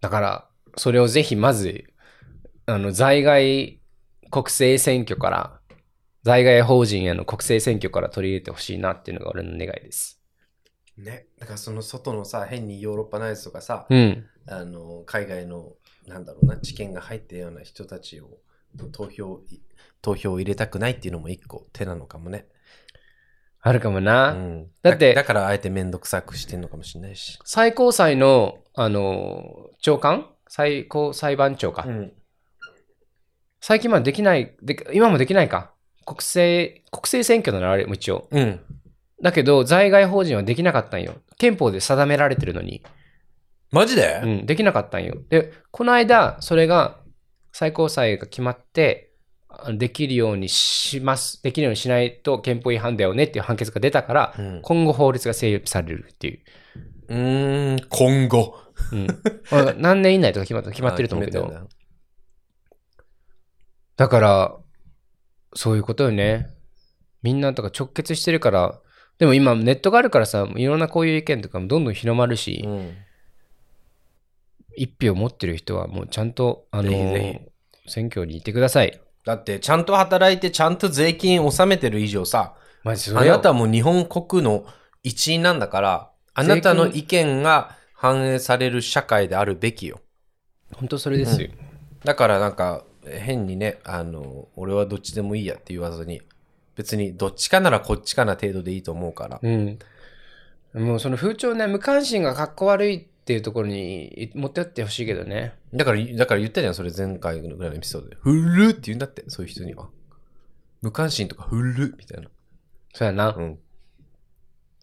[0.00, 1.84] だから、それをぜひまず、
[2.66, 3.80] あの、在外
[4.32, 5.60] 国政選挙から、
[6.24, 10.20] 在外法人への国政選挙から取り入れてほしいなっていうのが俺の願いです。
[10.98, 11.26] ね。
[11.38, 14.26] だからその外のさ、変にヨーロッパナイズとかさ、うん。
[14.48, 15.74] あの、海外の、
[16.06, 18.38] なんだろうな、知見が入ったような人たちを、
[18.78, 19.40] と投票、
[20.00, 22.46] 投票を入れたくないっていうのも一個手なのかもね。
[23.60, 24.32] あるかもな。
[24.32, 24.70] うん。
[24.82, 27.38] だってだからあえてめんどくさくしてんのかもしれないし。
[27.44, 30.28] 最高裁の、あの、長官？
[30.48, 31.82] 最高裁判長か。
[31.82, 32.12] ん。
[33.60, 35.72] 最近までできない、で今もできないか。
[36.04, 38.26] 国政、国政選挙ならあれも一応。
[38.32, 38.60] うん。
[39.22, 41.14] だけど、在外法人はできなかったんよ。
[41.38, 42.82] 憲法で定められてるのに。
[43.72, 45.16] マジで、うん、できなかったんよ。
[45.30, 47.00] で、この間、それが、
[47.52, 49.12] 最高裁が決まって、
[49.48, 51.42] あできるようにします。
[51.42, 56.40] できるようにしないと憲法違反だよねっていう判決が出たから、うん今後法律が成立されるっていう。
[57.08, 58.54] うーん、今後。
[58.92, 59.06] うん。
[59.50, 61.68] まあ何年以内とか決ま 決まってると思うけど
[63.96, 64.56] だから、
[65.54, 66.48] そういうことよね。
[67.22, 68.80] みんなとか直結してるから、
[69.18, 72.94] でも今ネットがあるからさ、いろんなこういう意見とかもどんどん広まるし、うん。
[74.76, 77.52] 一票持ってる人はもうちゃんと、あのぜひぜ
[77.86, 79.00] 選挙に行ってください。
[79.24, 84.64] だって、ちゃんと働いて、ちゃんと税金納めてる以上さ、マジそれよあなたも日本国の
[85.02, 90.00] 一員なんだから、あなたの意見が反映される社会であるべきよ。
[90.74, 91.48] 本当それですよ。
[92.04, 96.22] だからなんか、変にね、あの、俺はどっちでもいいやって言わずに、
[96.74, 99.40] 別にどっちかならこっちかな程度でいいと思うから。
[99.42, 99.78] うん。
[100.74, 105.54] もうその風潮ね、無関心がかっこ悪いっていうところに持ってってほしいけどね。
[105.72, 108.16] だから、だから言ったじゃん、それ前回ぐらいのエピソードで。
[108.20, 109.88] ふるって言うんだって、そういう人には。
[110.80, 112.28] 無関心とかふるみたいな。
[112.92, 113.28] そうやな。
[113.28, 113.58] うん。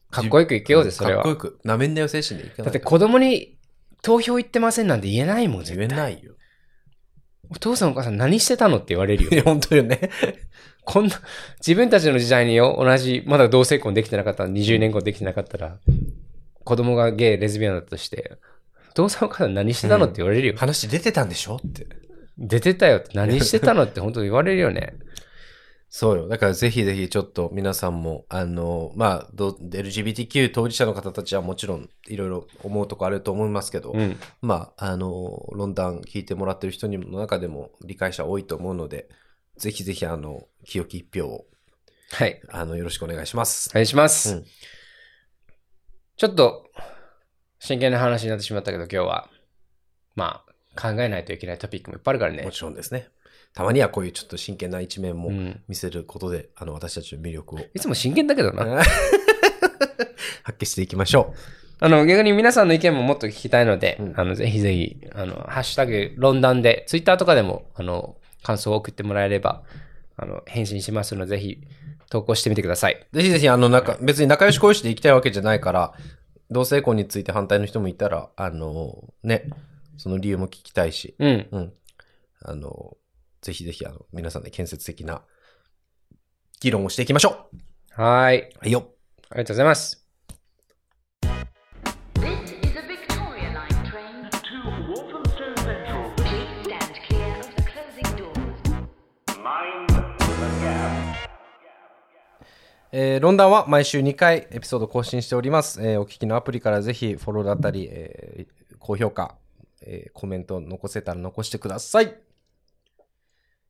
[0.10, 1.24] かっこよくいけようぜ、それは。
[1.24, 1.60] かっこよく。
[1.66, 3.58] なめんなよ精神でいかないだって子供に
[4.02, 5.98] 投票行ってませんなんて言えないもん、絶言え対。
[5.98, 6.34] ないよ。
[7.52, 10.12] お父さんお母さん何してたのって言われるよ本当よね。
[10.86, 11.22] こんな、
[11.60, 15.78] 自分たちの時代によ、同じ、まだ同性婚できてなかったら、20年後できてなかったら、
[16.64, 18.38] 子供がゲイ、レズビアンだとして、
[18.92, 20.06] お父さんお母さん何してたの？
[20.06, 20.54] って言われるよ。
[20.58, 21.58] 話出てたんでしょ？
[21.58, 21.88] って。
[22.38, 24.00] 出てたよって何してたのって？
[24.00, 24.94] 本当言われるよね。
[25.92, 26.28] そうよ。
[26.28, 34.20] だからぜひぜひちょっと皆さんも、あの、まあ、ど LGBTQ 当事者の方たちはもちろんいろいろ思うとこあると思いますけど、うん。
[34.42, 39.10] まあ、あの、論壇聞いてもらってる人にの中でも理解者多いと思うので、
[39.58, 41.46] ぜひぜひあの、清き一票を、
[42.12, 42.40] はい。
[42.50, 43.74] あの、よろしくお願いしますお。
[43.74, 44.36] 願いします。
[44.36, 44.46] うん
[46.20, 46.70] ちょっと、
[47.60, 49.30] 真剣な話になってしまったけど、今日は、
[50.16, 50.44] ま
[50.76, 52.52] あ、考えないといけないトピックもいっぱいあるからねも。
[52.52, 53.08] ちろんですね。
[53.54, 58.84] たまにはこういうちょっと真剣な一面もうん見せることで、あの、私たちの魅力をいつも真剣だけどな。
[60.44, 61.34] 発揮していきましょ
[61.80, 69.64] あの、逆に皆さんの意見ももっと聞きたいので、うんあの、ぜひぜひ、あの、ハッシュタグ、論壇で、ツイッターとかでも、あの、感想を送ってもらえれば、
[70.18, 71.62] あの、返信しますので、ぜひ、
[72.10, 73.08] 投稿してみてください。
[73.12, 73.16] う。
[73.16, 75.94] ぜひぜひ、あの、なんか、別に仲良し恋しで行きたいわけじゃないから、
[76.50, 79.50] 同性婚について反対の人もいたら、あの、ね、
[79.98, 81.48] その理由も聞きたいし、うん。
[81.52, 81.74] うん。
[82.42, 82.98] あの、
[83.42, 85.22] ぜひぜひ、あの、皆さんで建設的な
[86.60, 87.50] 議論をしていきましょ
[87.92, 88.40] はーい。
[88.40, 88.50] う。
[88.60, 88.90] はいよ。
[89.30, 90.09] ありがとうございます。
[102.92, 105.80] えー、論壇は毎週2回エピソード更新しております。
[105.82, 109.36] えーお聞きのアプリからぜひフォローだったり、えー高評価、
[109.82, 112.16] えーコメント残せたら残してください。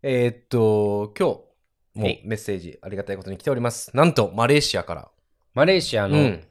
[0.02, 3.96] えーっと、今日もはいメッセージありがたいことに来ております。
[3.96, 5.12] なんと、マレーシアから、
[5.54, 6.44] マレーシアのうん、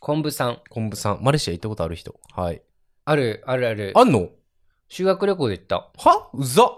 [0.00, 0.62] 昆布さん。
[0.70, 2.18] 昆布さん、マレーシア行ったことある人。
[2.34, 2.62] はい。
[3.04, 3.92] ある、あるある。
[3.96, 4.30] あんの？
[4.88, 5.90] 修学旅行で行った。
[5.98, 6.30] は？
[6.32, 6.72] うざ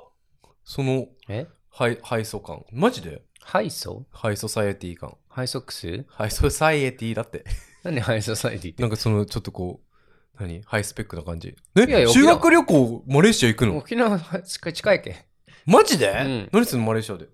[0.65, 1.47] その、え？
[1.71, 2.65] ハイ、ハイソ感。
[2.73, 3.23] マジで？
[3.45, 4.07] ハイソ？
[4.11, 5.15] ハイソサイエティ感。
[5.29, 6.05] ハイソックス？
[6.09, 7.45] ハイソサイエティだって。
[7.83, 8.73] 何ハイソサイティ？
[8.73, 10.63] ってなんかその、ちょっとこう、何？
[10.63, 11.55] ハイスペックな感じ。
[11.77, 13.77] えいやいや修学旅行、マレーシア行くの？
[13.79, 15.27] 沖縄近い近いけ。
[15.67, 17.27] マジで、ん何するのマレーシアで？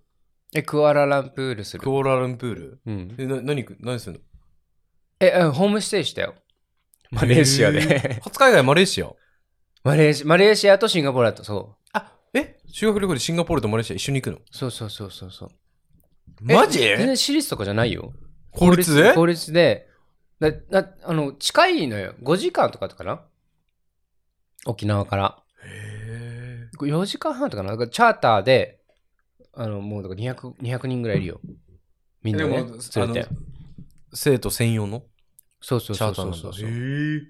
[0.54, 1.82] え、クアラルンプールする。
[1.82, 2.80] クアラルンプール？
[2.86, 3.14] うん。
[3.18, 4.20] え、な、何何するの？
[5.20, 6.34] え、えホームステイしたよ。
[7.10, 8.20] マレーシアで。
[8.22, 9.10] 初海外マレーシア？
[9.84, 12.58] マレーシマレーシアとシンガポールだと、そあ、え？
[12.66, 14.38] 修学旅行でシンガポールとマレーシア一緒に行くの？
[14.50, 15.50] そうそうそうそうそう。
[16.40, 16.82] マジ？
[16.82, 18.12] え全然私立とかじゃないよ。
[18.50, 19.14] 公立で？
[19.14, 19.88] 公立で、
[20.40, 22.14] だだあの、近いのよ。
[22.22, 23.22] 5時間とかかな？
[24.66, 25.42] 沖縄から。
[25.64, 27.70] へ4時間半とかな？
[27.70, 28.80] だからチャーターで、
[29.54, 31.40] あの、もうだから200、200人ぐらいいるよ。
[32.22, 33.28] みんなね、でも連れてあ。
[34.12, 35.02] 生徒専用の？
[35.60, 36.70] そうそうチャそうそうそう。
[36.70, 37.20] へえ。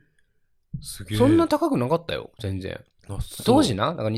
[0.80, 1.18] すげえ。
[1.18, 2.78] そんな高くなかったよ、全然。
[3.44, 4.10] 当時な、だから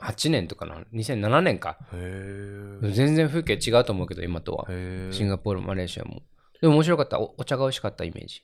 [0.00, 1.78] 2008年とかな、2007年か。
[1.92, 4.66] 全然風景違うと思うけど、今とは。
[5.10, 6.22] シンガポール、マレーシアも。
[6.60, 7.20] でも面白かった。
[7.20, 8.42] おお茶が美味しかったイメージ。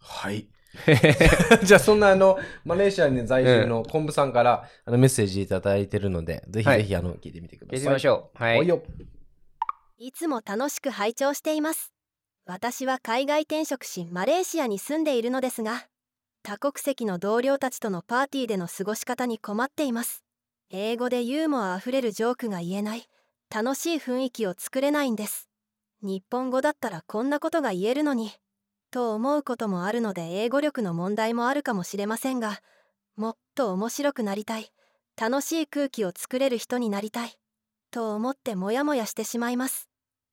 [0.00, 0.46] はい。
[1.64, 7.78] じゃあそんなあのマレーシアに在住の昆布さんからあのメッセージいただいてるので、ぜひはいぜひあの聞いてみてください。
[7.78, 8.42] やってみましょう。
[8.42, 8.60] はい。
[8.60, 8.82] おいよ。
[9.98, 11.92] いつも楽しく拝聴しています。
[12.46, 15.86] 私は海外転職し、マレーシアに住んでいるのですが、
[16.42, 20.22] 多国籍の同僚たちとのパーティーでの過ごし方に困っています。
[20.70, 23.06] 英語でユーモアあふれるジョークが言えない、
[23.54, 25.48] 楽しい雰囲気を作れないんです。
[26.02, 28.30] 日本語だったらこんなことが言えるのに、
[28.90, 32.60] と思うこともあるので英語力の問題もあるかもしれませんが、
[33.16, 34.70] もっと面白くなりたい、
[35.20, 37.32] 楽しい空気を作れる人になりたい、
[37.90, 39.88] と思ってモヤモヤしてしまいます。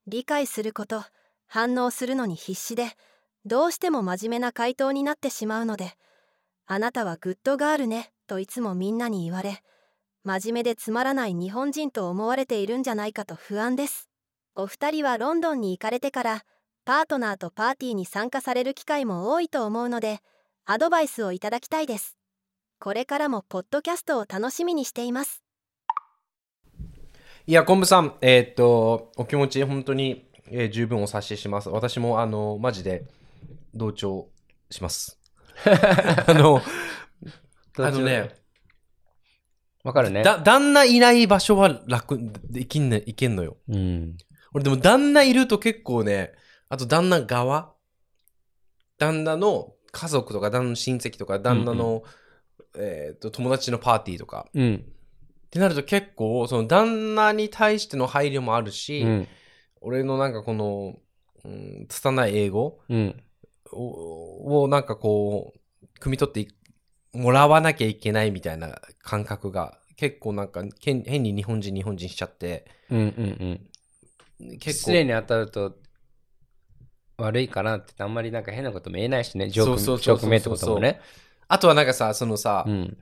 [0.08, 1.04] 理解すること
[1.48, 2.92] 反応するのに必死で
[3.44, 5.94] どうしても真面目な回答になってしまうので
[6.68, 9.64] 「あなたはグッドガールね」といつもみんなに言われ
[10.26, 14.10] 真面目でつまらない日本人と思われているんじゃないかと不安です
[14.56, 16.42] お二人はロンドンに行かれてから
[16.84, 20.20] パートナーとパーティーに参加される機会も多いと思うので
[20.66, 22.18] アドバイスをいただきたいです
[22.80, 25.46] これからもポッドキャストを楽しみにしています
[27.48, 31.70] いや、昆布さん、えーっと、お気持ち本当に、えー十分お察しします。
[31.70, 33.06] 私もあの、マジで
[33.76, 34.30] 同調
[34.72, 35.20] します。
[35.64, 36.60] あの、
[37.78, 38.45] あのね、
[39.86, 40.24] わかるね。
[40.24, 42.20] だ、旦那いない場所は楽
[42.50, 43.58] できんね、いけんのよ。
[43.70, 44.18] うん。
[44.52, 46.34] 俺でも旦那いると結構ね、
[46.70, 47.72] あと旦那側
[48.98, 52.02] 旦那の家族とか、旦那の親戚とか、旦那の、
[52.76, 54.48] えーっと、友達のパーティーとか。
[54.56, 54.86] うん。
[55.46, 59.28] ってなると結構、その旦那に対しての配慮もあるし、うん。
[59.82, 60.96] 俺のなんかこの、
[61.44, 63.22] うん、拙い英語うん。
[63.72, 66.48] ををなんかこう、汲み取ってい
[67.16, 72.99] もらわなきゃいけないみたいな感覚が結構なんか変変に日本人日本人しちゃって、うん。
[72.99, 73.68] うん。
[74.39, 74.57] うん。
[74.59, 75.78] 結構失礼に当たると
[77.18, 79.49] 悪いかなってあんまりなんか変なことも言えないしね。
[79.49, 79.80] ジョーク、
[80.36, 80.99] ってこともね。
[81.47, 82.97] あとはなんかさ、そのさ、うん。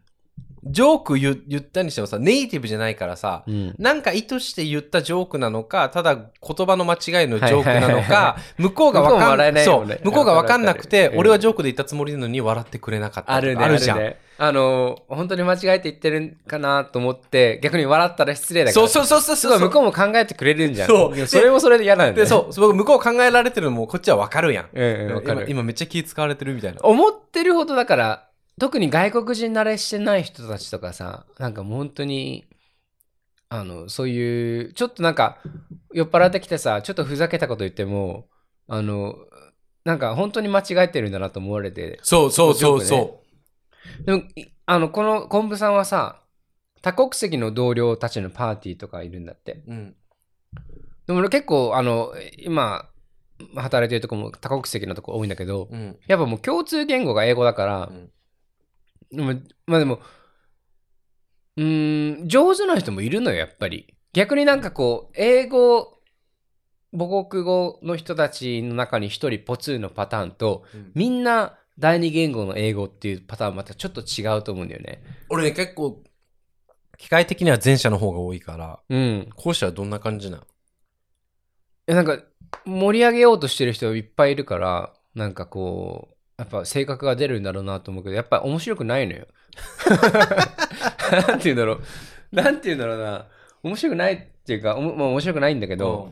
[0.65, 3.75] ジョーク言言ったにしてもさ、ネイティブじゃないからさ、うん。
[3.77, 13.97] なんか意図して言ったジョークなのか、ただ言葉の間違いのジョークなのか、向こうがわかんないそう向こうがわかんなくて、うん俺はジョークで言ったつもりなのに笑ってくれなかったあるね、あるじゃん。
[13.97, 14.17] あるね。
[14.37, 18.87] あの、本当に間違えて言ってるかなと思って、逆に笑ったら失礼だから。
[18.87, 20.87] そうそうそうそう向こうも考えてくれるんじゃん。
[20.87, 24.69] そうそれもそれで嫌なんだよで、そう、そう向こう考えられてるのもこっちはわかるやん。
[24.73, 25.45] うんうん、わか今る。
[25.49, 26.81] 今めっちゃ気使われてるみたいな。
[26.81, 28.27] 思ってるほどだから、
[28.59, 32.45] 特に外国人慣れしてない人たちとかさ、なんかもう本当に、
[33.49, 35.39] あの、そういう、ちょっとなんか、
[35.93, 38.27] 酔っ払ってきてさ、ちょっとふざけたこと言っても、
[38.67, 39.15] あの、
[39.83, 41.99] なんか本当に間違えてるんだなと思われて。
[42.03, 43.23] そうそうそうジョーそ
[44.05, 46.21] でも、いあの、この昆布さんはさ、
[46.81, 49.63] 多国籍の同僚たちのパーティーとかいるんだって。
[49.67, 49.71] う。
[49.71, 49.95] うん。
[51.07, 52.89] でも俺結構、あの、今、
[53.55, 55.97] 働いてるとこも多国籍のとこ多いんだけど、うん。
[56.07, 58.09] やっぱもう共通言語が英語だから、うん
[59.13, 59.33] でも
[59.67, 59.99] まあでも、
[61.55, 63.95] うーん、上手な人もいるのよ、やっぱり。
[64.11, 65.99] 逆になんかこう、英語、
[66.91, 75.03] 母国語の人たちの中に一人ポツーのパターンと、うんみんな第二言語の英語っていうパターンまたちょっと違うと思うんだよね。
[75.29, 76.03] 俺ね、結構、
[76.97, 79.29] 機械的には前者の方が多いから、うん。
[79.35, 80.43] 後者はどんな感じなの？
[81.87, 82.19] えなんか、
[82.65, 89.27] 盛り上げようとしてる人いっぱいいるから、なんかこう、やっぱ性格が出るんだろうなと思うけど、やっぱ面白くないのよ。
[91.27, 91.81] なんて言うんだろう。
[92.31, 93.27] なんて言うんだろうな。
[93.61, 96.11] 面白くないっていうか、おもまあ、面白くないんだけど、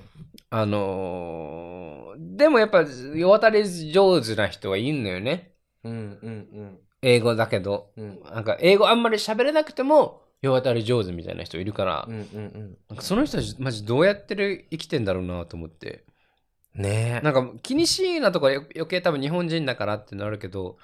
[0.50, 5.54] あのーでもやっぱ、世渡り上手な人はいんのよね。
[5.84, 7.92] うんうん英語だけど。
[7.98, 8.04] うん。
[8.04, 16.06] うんなんか、英語あんまり喋れなくても、世渡り上手みたいな人いるから、うんうんなんかその人たち、マジどうやってる生きてんだろうなと思って。
[16.76, 16.82] うん。
[16.82, 17.26] ねえ。
[17.26, 20.78] なんか気にしいなとかよ余計多分日本人だからってなるけど、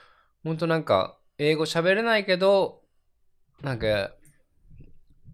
[0.44, 2.82] 本当なんか英語喋れないけど、
[3.62, 4.12] なんか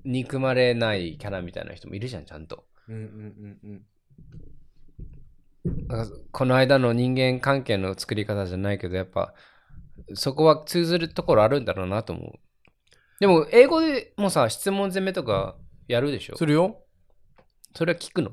[0.03, 2.65] 憎まれないキャラみたいな人もいるじゃん、ちゃんと。
[2.87, 3.01] うんうん
[3.63, 3.83] うん
[5.65, 5.87] うん。
[5.87, 9.33] なんかこの間の人間関係の作り方じゃないけど、やっぱ
[10.13, 12.39] そこは通ずるところあるんだろうなと思う。
[13.19, 15.55] でも、英語でもさ、質問攻めとか
[15.87, 16.35] やるでしょ？
[16.35, 16.83] するよ
[17.73, 18.31] それは聞くの？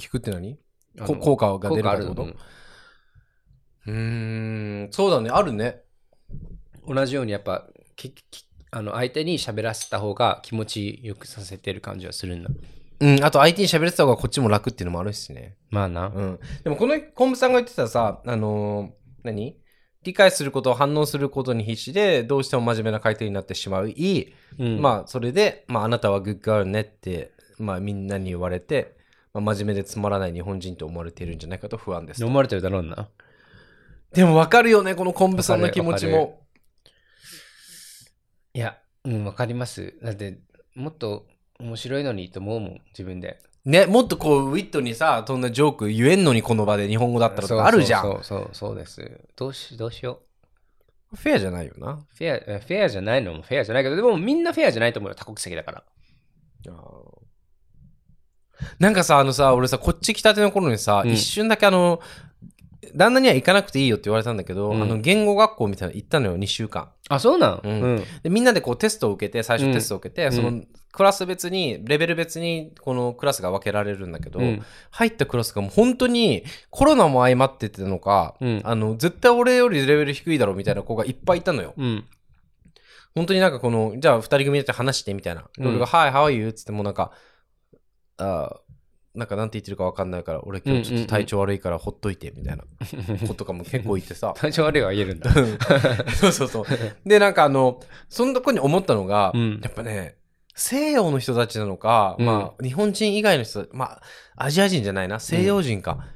[0.00, 0.58] 聞くって何？
[0.98, 1.82] 効果が出る。
[1.82, 2.22] かってこと？
[2.24, 5.82] うーんそうだねあるね。
[6.86, 7.66] うん同じようにやっぱ、
[7.96, 12.50] ききあの相手に喋らせた方が気持ちよくさせてる感じはするんだ。
[13.00, 15.56] うんあと相手に喋れてた方がこっちも楽っていうのもあるしね。
[15.70, 16.08] まあな。
[16.08, 16.38] うん。
[16.62, 18.90] でもこの昆布さんが言ってたさあのー
[19.22, 19.56] 何？
[20.02, 23.88] 理解すること反応することに必死でどうしても真面目な回答になってしまう。
[23.88, 24.82] いい、うん。
[24.82, 28.98] まあそれで、まあ、あなたはグッガールねって、まあ、みんなに言われて、
[29.34, 33.08] まあ、真面目でつまらない日本人と思われているんじゃないかと不安ですと飲まれてるだろうな。
[34.12, 36.40] でも分かるよねこの昆布さんの気持ちも
[38.54, 39.94] いや、うん、わかります。
[40.00, 40.38] だって、
[40.76, 41.26] もっと
[41.58, 43.40] 面白いのにと思うもん、自分で。
[43.64, 49.20] ねもっとこうウィットにさそんなジョーク言えんのにこの場で日本語だったらとかあるじゃんそうそうそうです。
[49.36, 50.20] どうしどうしよ
[51.14, 52.06] フェアじゃないよなう。
[52.14, 55.84] フェア、えフェアじゃないのもフェアじゃないけど、でもみんなフェアじゃないと思うよ、多国籍だから。
[58.78, 62.00] なんかさ、あのさ、俺さ、こっち来たての頃にさ、うん一瞬だけあの、
[62.94, 66.90] 旦那には行かなくていいよって言われたんだけど、うんあの、言語学校みたいなの行ったのよ、2週間。
[67.08, 67.60] あ、そうなん？
[67.64, 68.04] うんうん。
[68.22, 70.62] で、みんなでこうテストを受けて、最初テストを受けて、んその、
[70.92, 81.74] クラス別に、レベル別に、このクラスが分けられるんだけど、うん入ったクラスがもう本当に、コロナも相まっててのか、うんあの、絶対俺よりレベル低いだろうみたいな子がいっぱいいたのよ。
[81.76, 82.04] うん。
[83.16, 85.42] 本当になんかこの、じゃあ二人組で話してみたいな。
[85.42, 86.52] でうん俺が、はい、how are you?
[86.52, 87.10] つってもなんか、
[88.18, 88.64] あー
[89.14, 92.64] なんかなんて言ってるか分かんないから、俺今日ちょっと体調悪いからほっといて、みたいな
[93.28, 94.34] 子とかも結構いてさ。
[94.36, 95.32] 体調悪いは言えるんだ。
[96.20, 96.66] そうそうそう。
[97.06, 100.16] で、なんかあの、そのとこに思ったのが、うんやっぱね、
[100.56, 104.02] 西洋の人たちなのか、うんまあ、日本人以外の人、まあ、
[104.36, 106.06] アジア人じゃないな、西洋人か。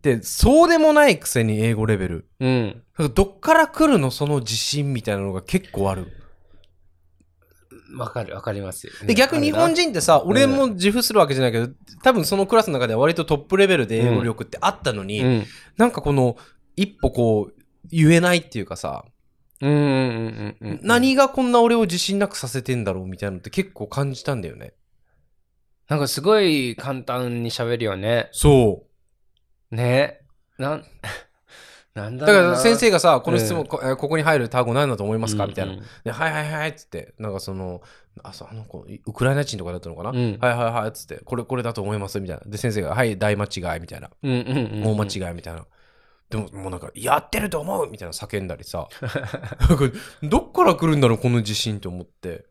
[0.00, 2.28] で、そうでもないくせに英語レベル。
[2.40, 2.82] うん。
[3.14, 6.06] どっから来るのその自信みたいなのが結構ある。
[7.94, 8.88] わかる、わかります。
[9.06, 11.68] で、逆に日本人ってさ、俺も自負するわけじゃないけど、
[12.02, 15.44] 多分そのクラスの中では割とトップレベルで英語力ってあったのに、うん。
[15.76, 16.36] なんかこの、
[16.76, 19.04] 一歩こう、言えないっていうかさ、
[19.60, 20.80] うんうんうんうんうん。
[20.82, 24.74] 何がこんな俺を自信なくさせてんだろうみたいなのって結構感じたんだよね。
[25.88, 28.28] なんかすごい簡単に喋るよね。
[28.32, 28.84] そ
[29.70, 29.74] う。
[29.74, 30.20] ね。
[30.58, 30.84] なん、
[31.96, 35.46] なんだだから先生がさ、この質問、うんこえーここに入る単語何だと思いますか？
[35.46, 35.72] みたいな。
[35.72, 37.80] うんで、はいはいはいっつって、なんかその、
[38.22, 42.20] あ、そうあの子、ウクライナ人とかだったのかな、うんはいはいはいっつって、これこれだと思います？
[42.20, 42.42] みたいな。
[42.46, 44.10] で、先生が、はい、大間違いみたいな。
[44.22, 44.82] うんうんうんうん。
[44.84, 45.66] 大間違いみたいな。
[46.28, 48.88] でも、もうなんか、やってると思うみたいな叫んだりさ。
[50.22, 52.44] どっから来るんだろう、この自信と思って。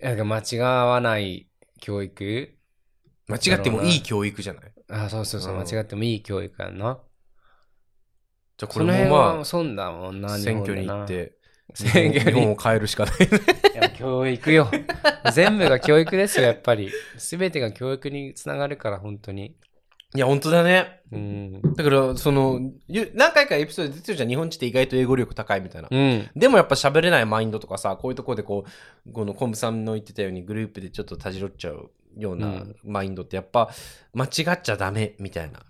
[0.00, 1.48] なんか間違わない
[1.80, 2.54] 教育？
[3.28, 4.72] 間違ってもいい教育じゃない？
[4.90, 6.98] あ、そうそうそう、うん間違ってもいい教育やんな。
[8.58, 11.36] じゃあこれもま辺は損だもんあ、な、選挙に行って、
[11.68, 11.76] な。
[11.76, 13.28] 選挙に日本を変えるしかないね。
[13.74, 14.68] いや教育よ。
[15.32, 16.90] 全部が教育ですよ、やっぱり。
[17.16, 19.54] すべてが教育につながるから、本当に。
[20.16, 21.02] いや、本当だね。
[21.12, 21.62] うん。
[21.76, 24.28] だから、その、ゆ何回かエピソードで出てるじゃん。
[24.28, 25.88] 日本人って意外と英語力高いみたいな。
[25.90, 26.30] うん。
[26.34, 28.64] ででもやっぱ喋れないマインドとかさ、こういうところでこ
[29.06, 33.68] う、このコンブさんの言ってたようにグループでちょっとたじろっちゃうよううなんマインドってやっぱ
[34.14, 35.60] 間違っちゃダメみたいな。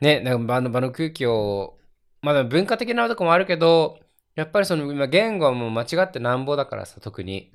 [0.00, 1.78] ね、なんか場の場の空気を、
[2.22, 3.98] まあ文化的なとこもあるけど、
[4.34, 7.50] やっぱりその今言語はもう間違ってなんぼだからさ、特に。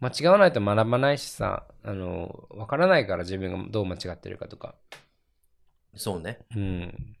[0.00, 4.76] 間違わないと学ばないしさ、あの、わからないから自分がどう間違ってるかとか。
[5.96, 6.38] そうね。
[6.54, 7.16] うん。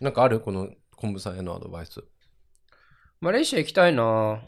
[0.00, 0.40] なんかある？
[0.40, 2.04] このコンブさんへのアドバイス。
[3.20, 4.42] マレーシア行きたいな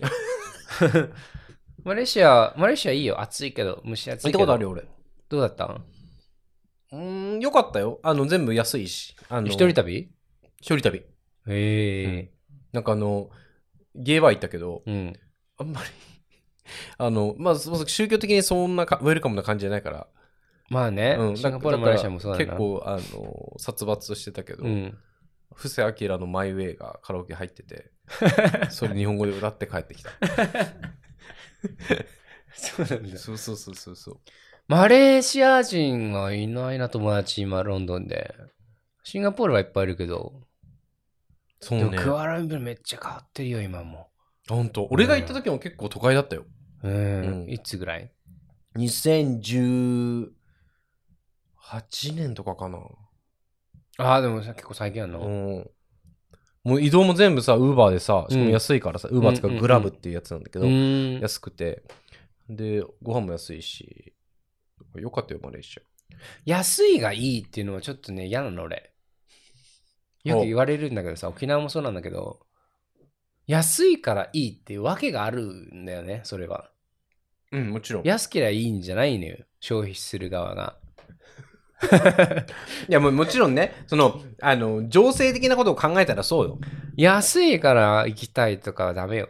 [1.83, 3.21] マレーシア、マレーシアいいよ。
[3.21, 4.39] 暑いけど、蒸し暑いけど。
[4.41, 4.85] 行ったことあるよ、俺。
[5.29, 5.85] どうだったん？
[6.93, 8.01] うーん、よかったよ。
[8.03, 9.17] あの、全部安いし。
[9.29, 10.11] あの一人旅？
[10.61, 10.99] 一人旅。
[10.99, 11.05] へ
[12.03, 12.31] え。
[12.73, 13.31] なんかあの、
[13.95, 15.19] ゲーバー行ったけど、うん。
[15.59, 15.89] あんまり、
[16.99, 20.09] あの、まあ、そ宗教的にそんなかウェルカムな感じじゃないから、
[20.69, 22.45] まあね、うん、シンガポール、マレーシアもそうだな。
[22.45, 24.97] 結構、あの、殺伐としてたけど、うん。
[25.53, 27.91] 布施明のマイウェイがカラオケ入ってて、
[28.71, 30.11] それ日本語で歌って帰ってきた。
[32.55, 33.19] そうなんだ。
[33.19, 34.21] そうそうそうそうそう。
[34.71, 38.33] マレーシア人はいないな、友達、今、ロンドンで。
[39.03, 40.33] シンガポールはいっぱいいるけど、
[41.59, 41.99] そうね。
[41.99, 44.07] クアラルンプルめっちゃ変わってるよ、今も。
[44.49, 46.45] 本当俺が行った時も結構都会だったよ。
[46.85, 46.93] うん。
[46.93, 48.13] うんいつぐらい
[48.77, 50.31] ？2018
[52.15, 52.79] 年とかかな。
[53.99, 55.27] ああ、でもさ結構最近やんうの。
[55.29, 55.71] ん。
[56.63, 61.19] もう移動も全部さ、ウーバーでさ、しかも安いからさ、ウーバーとかうんうんうんグラブっていうやつなんだけうど、ん。
[61.19, 61.83] 安くて、
[62.49, 64.15] で、ご飯も安いし、
[64.97, 65.83] よかったよ、マレーシア。
[66.45, 68.93] 安いがいいっていうのはちょっとね、嫌なの、俺。
[70.25, 72.41] よく言われるんだけどさ、沖縄もそうなんだけど、
[73.47, 76.71] 安いからいいっていうわけがあるんだよね、それは。
[77.53, 78.05] うん、もちろん。
[78.05, 80.77] い安ければいいんじゃないのよ、消費する側が。
[82.89, 86.59] や、もうもちろんね、その、あの、情勢的なことを考えたらそうよ。
[86.97, 89.29] 安いから行きたいとかはダメよ。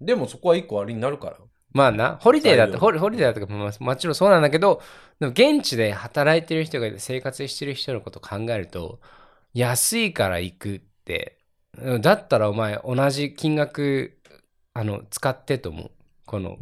[0.00, 1.36] でもそこは一個ありになるから。
[1.72, 4.82] まあな、ホリデーだって、ホリホリデーだとかもまもちろんそうなんだけど、
[5.20, 9.00] でも現地で働いてる人が生活してる人のことを考えると、
[9.54, 11.38] 安いから行くって、
[11.78, 14.18] うんだったらお前同じ金額、
[14.74, 15.90] あの、使ってと思う。
[16.26, 16.56] この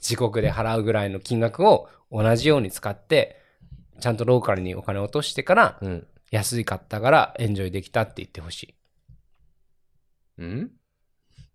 [0.00, 3.40] 自国で払うぐらいの金額を同じように使って、
[4.00, 6.06] ちゃんとローカルにお金を落としてから、うん。
[6.32, 8.74] 安いかったからエンジョイできたって言ってほしい。
[10.38, 10.70] うん？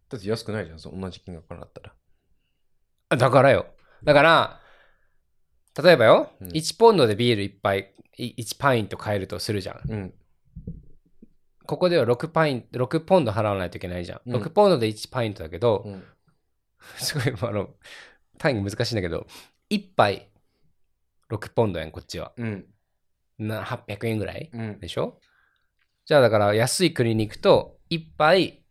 [0.10, 1.94] だって安くないじゃん、その同じ金額からだったら。
[3.12, 3.66] あだからよ。
[4.04, 4.62] だから、
[5.84, 9.82] 例えばよ、うん1ポンドでビール1杯、い1パイント買えるとするじゃん。
[9.92, 10.14] うん。
[11.66, 14.22] ここでは6パイント、6ポンド払わないといけないじゃん。
[14.26, 16.04] うん6ポンドで1パイントだけど、うん
[16.98, 17.76] すごい、あの、
[18.40, 19.28] 単位が難しいんだけど、
[19.70, 20.30] 1杯
[21.30, 22.34] 6ポンドやん、こっちは。
[22.38, 22.66] うん。
[23.38, 24.80] な800円ぐらいうん。
[24.80, 25.20] でしょ？
[26.06, 28.64] じゃあだから安い国に行くと、1杯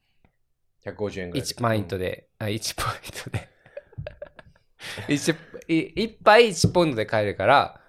[0.85, 1.47] 150円ぐらい。
[1.47, 3.49] 1パイントで、あ、1パイントで。
[5.09, 5.37] 1,
[5.69, 7.81] 1杯1ポンドで買えるから、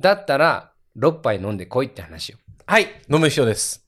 [0.00, 2.38] だったら6杯飲んでこいって話よ。
[2.66, 3.84] はい、飲む人です。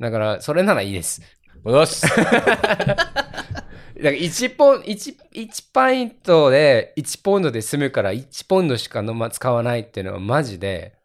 [0.00, 1.20] だから、それならいいです。
[1.20, 1.26] よ
[1.56, 2.02] うございます。
[2.08, 10.96] だから1ポン、1、1パイントで1ポンドで済むから1ポンドしか飲ま使わないっていうのはマジで、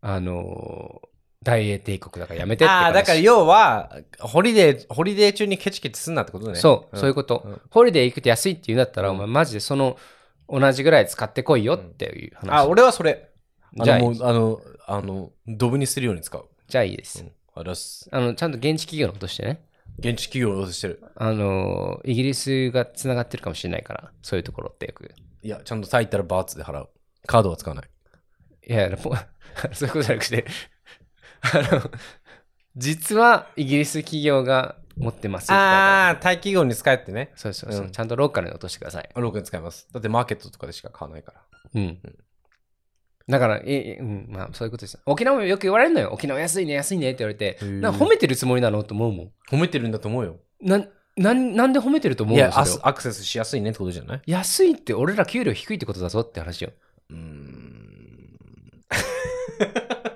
[0.00, 6.56] あのー大英帝国だからやめてって話ああ、だから要は、ホリデー、ホリデー中にケチケチすんなってことね。
[6.56, 7.42] そう、そういうこと。
[7.44, 9.96] うんホリデー行くと安いって言うんだったら、お前マジでその
[10.48, 12.50] 同じぐらい使ってこいよっていう話。
[12.50, 13.30] あ、俺はそれ。
[13.78, 16.48] あじゃあの、もう、あの、あの、ドブにするように使う。
[16.68, 17.22] じゃあいいです。
[17.22, 17.32] うん。
[17.54, 18.08] あらす。
[18.10, 19.66] あの、ちゃんと現地企業のことしてね。
[19.98, 21.02] 現地企業を落としてる。
[21.16, 25.14] あの、イギリスがつながってるかもしれないから、そういうところってよく。
[25.42, 26.88] いや、ちゃんとタイ行ったらバーツで払う。
[27.26, 27.88] カードは使わない。
[28.68, 30.44] いやいや、も うそういうことじゃなくて、
[32.76, 37.32] 実はイギリス企業が持ってますあるああ、タイ企業に使えってね。
[37.36, 39.08] そうそうそう、うんちゃんとローカルに落としてください。
[39.14, 39.88] ロークに使います。
[39.92, 41.42] だってマーケットとかでしか買わないから。
[41.74, 41.98] うん。
[43.28, 44.98] だから、え、えうん、まあそういうことです。
[45.04, 46.10] 沖縄もよく言われるのよ。
[46.12, 49.32] 沖縄安いね、安いねって言われて、ーな褒めてるつもりなのと思うもん。
[49.50, 50.36] 褒めてるんだと思うよ。
[50.60, 50.84] な、
[51.16, 54.22] なんなんで褒めてると思うのいやアクセスしやすいねってことじゃない？
[54.26, 56.70] 安いって俺ら給料低いってことだぞって話よ。
[57.10, 58.30] うーん。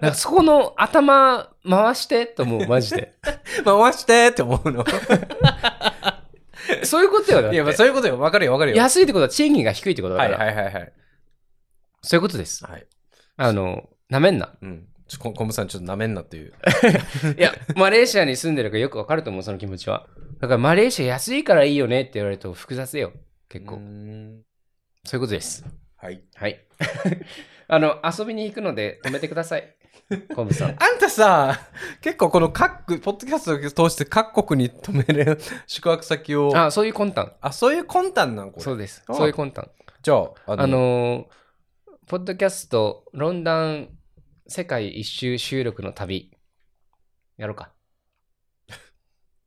[0.01, 3.15] なんかそこの頭回してと思う、マジで。
[3.65, 4.85] 回してって思うの。
[6.85, 7.43] そういうことよ。
[7.43, 8.19] だっていや、まあそういうことよ。
[8.19, 8.77] わかるよ、わかるよ。
[8.77, 10.45] 安いってことは賃金が低いってことだはいから。
[10.47, 10.93] はいはいはい。
[12.03, 12.65] そういうことです。
[12.65, 12.87] はい。
[13.37, 14.55] あの、なめんな。
[14.61, 14.87] うん。
[15.09, 16.53] ちょココムさんちょっとなめんなっていう。
[17.37, 20.07] いや、マレーシアに住んでるからよくわかると思う、その気持ちは。
[20.41, 23.13] だからマレーシア安いからいいよねって言われると複雑よ。
[23.49, 23.77] 結構。
[23.77, 24.43] ん。
[25.05, 25.65] そういうことです。
[25.97, 26.23] はい。
[26.35, 26.65] はい。
[27.67, 29.77] あの、遊びに行くので止めてください。
[30.35, 30.71] コムさん。
[30.71, 31.59] あんたさ、
[32.01, 36.51] 結構この各、ポッドキャストを通して各国に止める宿泊先を。
[36.57, 37.33] あ、あ、そういう魂胆。
[37.53, 38.63] そういう魂胆なんこれ。
[38.63, 39.03] そうです。
[39.07, 39.71] あそういう魂胆。
[40.03, 41.27] じゃあ、ああのー、
[42.07, 43.89] ポッドキャスト、ロンダン
[44.47, 46.33] 世界一周収録の旅、
[47.37, 47.73] やろうか。
[48.69, 48.77] や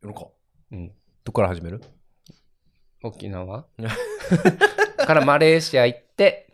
[0.03, 0.27] ろうか。
[0.71, 0.87] うん。
[1.23, 1.81] どこから始める？
[3.03, 3.65] 沖縄？
[5.05, 6.52] からマレーシア行って、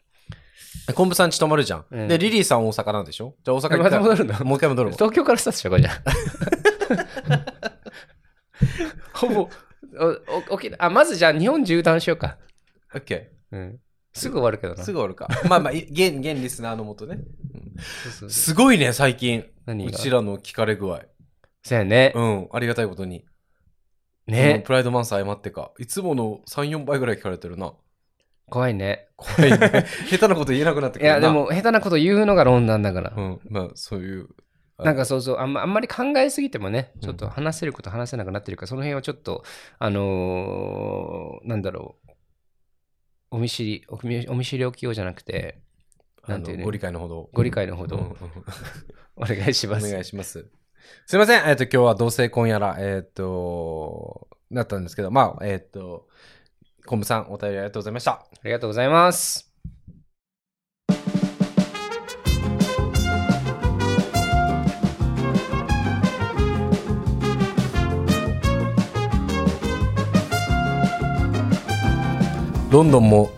[0.94, 1.86] コンブさんち泊まるじゃん。
[1.90, 3.36] うんで、リリーさん大阪なんでしょ？
[3.44, 4.46] じゃあ大阪行まったらた戻るの？
[4.46, 6.04] もう一回戻るの東京からスタートしようか、じゃあ。
[9.14, 9.50] ほぼ、
[10.00, 12.38] おお沖縄あ、まずじゃあ日本縦断しようか。
[12.94, 13.80] オッケうん。
[14.14, 14.82] すぐ終わるけどな。
[14.82, 14.84] ー。
[14.86, 15.28] すぐ終わるか。
[15.50, 17.20] まあまあ、い 現、現リスナーのもとね。
[18.04, 19.46] そうそうそうすごいね、最近。
[19.66, 19.92] 何が？
[19.92, 21.02] うちらの聞かれ具合。
[21.64, 22.14] そうやね。
[22.16, 23.26] うん、ありがたいことに。
[24.28, 24.64] うんね。
[24.66, 25.72] プライドマンス誤ってか。
[25.80, 27.74] いつもの3、4倍ぐらい聞かれてるな。
[28.50, 29.08] 怖いね。
[29.16, 29.86] 怖いね。
[30.10, 31.18] 下手なこと言えなくなってくるな。
[31.20, 31.30] いや、で。
[31.30, 33.14] も、下手なこと言うのがロンダンだから。
[33.16, 34.30] うん、まあ、そういう。
[34.84, 39.43] なんかそうそう、あんまあんまり考えすぎてもね、ちょっと話せること話せなくなってるから、その辺はちょっと、
[39.78, 42.12] あのーなんだろう、
[43.32, 45.60] お見知り、お見お見知りおきようじゃなくて、
[46.24, 47.30] あなんていうののご理解のほど。
[47.34, 48.16] ご理解のほど、うんうん
[49.22, 49.91] お願いしおます。
[49.91, 50.50] 願いします。
[51.06, 51.45] すいません。
[51.45, 56.08] えっ、と、今日は同性婚やら、えっ、と、なったんですけど、まあ、えっ、と、
[56.90, 58.14] コムさん、お便りありがとうございました。
[58.14, 59.54] ありがとうございます。
[72.72, 73.30] ロンドンも、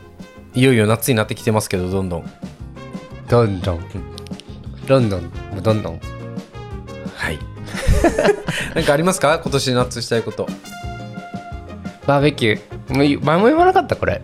[0.54, 2.32] いよいよ夏になってきてますけど、どんどん。
[3.28, 3.80] どんどん。
[4.88, 5.99] ロンドン、もうどんどん。
[7.16, 7.39] はい。
[8.76, 9.39] なんかありますか？
[9.43, 10.47] 今年夏したいこと。
[12.08, 14.22] バーベキュー前も言わなかったこれ。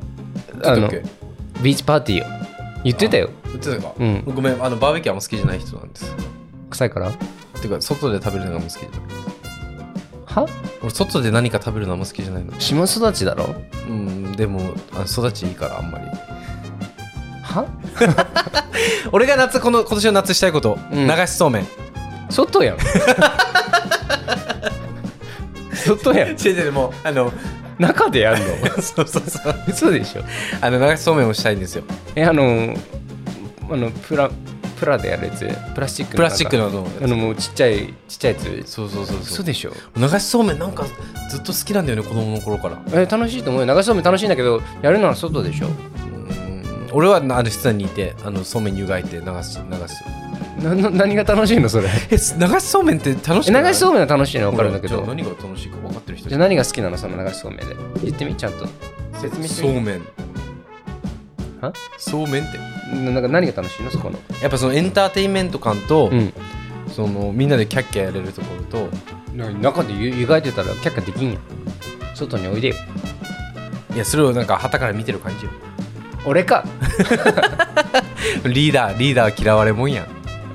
[0.63, 0.89] あの
[1.61, 2.26] ビーチパーティーよ
[2.84, 3.30] 言ってたよ。
[3.45, 4.24] 言ってたか、うん。
[4.26, 6.15] ごめんあのバーベキューあんま好きじゃない人なんです
[6.70, 7.11] 臭いから？
[7.61, 8.99] てか外で食べるのがあんま好きじゃない。
[10.26, 10.47] は？
[10.82, 12.53] 俺外で何か食べるのあんま好きじゃないの。
[12.59, 13.55] 下育ちだろ？
[13.89, 14.61] うんでも
[14.93, 16.05] あ育ちいいからあんまり。
[17.41, 17.65] は？
[19.11, 21.07] 俺が夏この今年の夏したいこと、うん。
[21.07, 21.68] 流しそうめん。
[22.30, 22.78] 外やん。
[25.74, 26.30] 外やん。
[26.30, 27.32] 違う違うもうあの
[27.80, 28.45] 中でやんの？
[28.82, 29.55] そうそうそう。
[29.67, 30.23] 嘘でしょ？
[30.61, 31.84] あの流しそうめんをしたいんですよ。
[32.15, 32.75] えあの
[33.69, 34.30] あのプラ
[34.80, 35.47] プラでやるやつ？
[35.73, 36.17] プラスチックの。
[36.17, 38.63] プラスチックののあのもうちっちゃいちっちゃいやつ？
[38.71, 39.19] そうそうそうそう。
[39.21, 39.73] 嘘でしょ？
[39.95, 40.86] 流しそうめんなんか
[41.30, 42.80] ずっと好きなんだよね子供の頃から。
[42.93, 43.73] え楽しいと思うよ。
[43.75, 45.67] 流しそうめん楽しいんだけどやるのは外でしょ？
[45.67, 46.16] うん
[46.97, 50.03] 俺はあの室内にいてあのそうめん湯がいて流し流す。
[50.63, 51.87] なな何が楽しいのそれ？
[52.09, 53.51] え流しそうめんって楽しい？
[53.53, 54.45] 流しそうめんは楽しいの？
[54.45, 55.05] は分かるんだけど。
[55.05, 57.75] 何が楽しいか分かってる人じゃあ何が好きなのその流しそうめんで？
[58.03, 58.67] 言ってみちゃんと。
[59.21, 60.01] 説明してみそうめん。
[61.61, 61.73] は？
[61.99, 62.57] そうめんって。
[62.57, 64.17] ななんか何が楽しいのそこの？
[64.41, 66.33] やっぱそのエンターテインメント感と、うん。
[66.87, 68.89] そのみんなでキャッキャやれるところと。
[69.35, 71.41] な中でゆ湯がいてたらキャッキャできんやん。
[72.15, 72.75] 外においでよ。
[73.93, 75.51] いやそれをなんか旗から見てる感じよ
[76.28, 76.63] 俺か。
[78.43, 80.07] リーダーリーダー嫌われもんやん。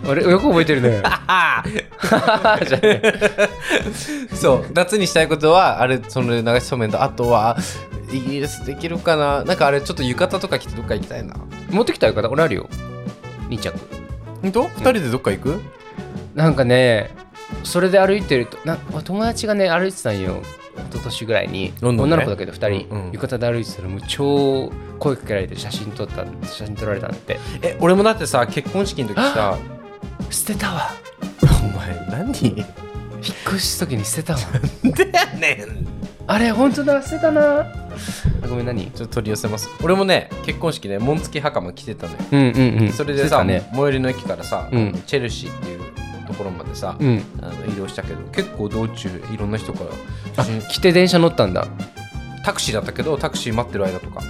[0.07, 1.01] 俺よく覚えてるね。
[1.27, 1.63] あ
[2.67, 3.03] じゃあね。
[4.35, 7.57] そう夏にしたいことはあれその流しそうめんとあとは
[8.13, 9.45] イギリスできるかな。
[9.45, 11.35] なんかあれちょっと浴衣とか着てどっか行きたいな。
[11.71, 12.31] 持ってきた浴衣？
[12.33, 12.69] 俺あるよ。
[13.49, 13.73] 2着。
[14.43, 14.65] 本当？
[14.65, 15.61] 二人でどっか行く？
[16.35, 17.11] なんかね
[17.65, 20.43] それで歩いてるとな友達がね歩いてたんよ
[20.77, 27.39] 一昨年ぐらいに、女の子だけど2人、浴衣で歩いてたらもう超声かけられて写真撮った写真撮られたんだって。
[27.63, 29.59] え俺もだってさ結婚式の時さ
[30.31, 30.91] 捨てたわ。
[31.63, 32.49] お前何？
[32.49, 32.67] 引っ
[33.47, 34.39] 越し時に捨てたわ。
[34.83, 35.87] でやねん。
[36.27, 37.61] あれ本当だ捨てたな。
[37.61, 37.67] あ
[38.49, 38.91] ごめん何？
[38.93, 39.69] ちょっと取り寄せます。
[39.83, 42.19] 俺もね結婚式ね紋付き袴着てたのよ。
[42.33, 42.93] うんうんうん。
[42.93, 43.69] それでさ、ね。
[43.73, 45.03] 最寄りの駅からさ、うん。
[45.07, 45.92] チェルシーっていう
[46.33, 47.23] ところまでさ、うん。
[47.41, 49.81] あの移動したけど結構道中いろんな人か
[50.37, 51.67] ら来て電車乗ったんだ。
[52.45, 54.21] タクシーだったけどタクシー待ってる間とか、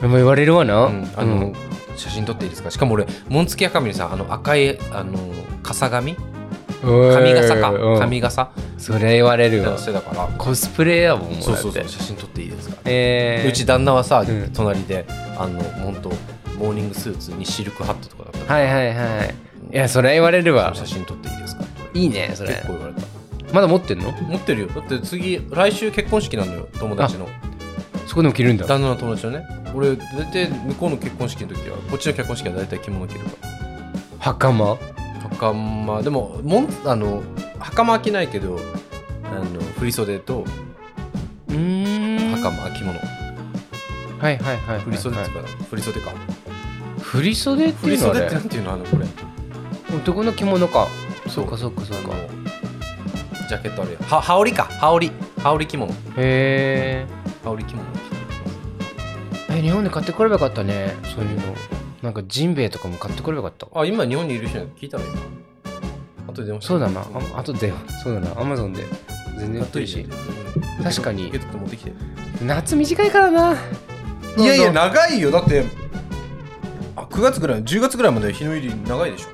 [0.00, 1.52] でも言われるわな、うんあの
[1.96, 2.70] 写真撮っていいですか？
[2.72, 5.16] しかも俺紋付き袴にさあの赤いあの
[5.62, 6.16] 傘紙
[6.82, 7.70] 髪傘か？
[7.70, 7.98] うん。
[8.00, 8.50] 髪傘？
[8.76, 9.78] それ言われるわ。
[9.78, 10.26] してたから。
[10.36, 12.76] コスプレやもんもそうそうそう写真撮っていいですか？
[12.84, 14.50] えー、うち旦那はさ、ん。
[14.52, 15.06] 隣で
[15.38, 16.08] あの本当
[16.58, 19.34] モーニングスーツにシルクハットとかだったかはいはいはい
[19.72, 20.70] いやそれ言われるわ。
[20.70, 21.64] ら写真撮っていいですか？
[21.94, 22.50] いいねそれ。
[22.54, 23.02] 結構言われた。
[23.52, 24.10] まだ持ってんの？
[24.12, 24.68] 持ってるよ。
[24.68, 27.28] だって次来週結婚式なのよ友達の。
[28.06, 28.66] そこでも着るんだ。
[28.66, 29.46] 旦那の友達のね。
[29.74, 33.30] 俺大体向こうの結婚式の時はこっちの結婚式は大体着物着るか
[34.20, 34.76] 袴ら。
[35.30, 36.02] 袴？
[36.02, 37.22] でももんあの
[37.58, 38.60] 袴は着ないけど
[39.24, 40.44] あの振袖と
[41.48, 42.36] うーん。
[42.36, 42.98] 袴着物。
[42.98, 46.12] はいはいはいはい振袖っていうか振袖か。
[47.00, 48.20] 振り袖って振いうのあれ。
[48.20, 48.72] 袖ってなんていうの？
[48.72, 49.06] あのこれ
[49.96, 50.88] 男の着物か。
[51.26, 52.10] そそううかそうかそうか。
[53.48, 53.98] ジャケットあるよ。
[54.02, 54.64] は羽織か。
[54.64, 55.12] 羽織。
[55.42, 55.92] 羽織着物。
[56.16, 57.06] へ
[57.44, 57.86] 羽織着物。
[59.50, 60.94] ええ日本で買ってこればよかったね。
[61.14, 61.54] そういうの。
[62.02, 63.80] なんかジンベエとかも買ってこればよかった。
[63.80, 65.04] あ今日本にいる人に聞いたの？
[65.04, 66.68] 今後で電話して。
[66.68, 67.00] そうだな。
[67.00, 67.04] あ
[67.38, 68.40] あとでそうだな。
[68.40, 68.84] アマゾンで。
[69.38, 70.06] 全然売ってるし。
[70.82, 71.32] 確かに。
[72.42, 73.56] 夏短いからな。
[74.36, 75.30] いいやいや長いよ。
[75.30, 75.64] だって
[76.96, 79.28] あ9月ぐらい10月ぐらいまで日の入り長いでしょ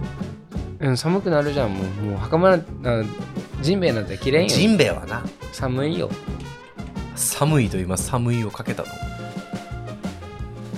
[0.80, 1.86] うん寒くなるじゃんもう。
[2.04, 2.62] もう袴な
[3.00, 3.02] あ
[3.60, 4.48] ジンベエなんて着れんよ。
[4.48, 5.22] ジンベエはな。
[5.52, 6.10] 寒いよ。
[7.14, 8.88] 寒いと今寒いをかけたの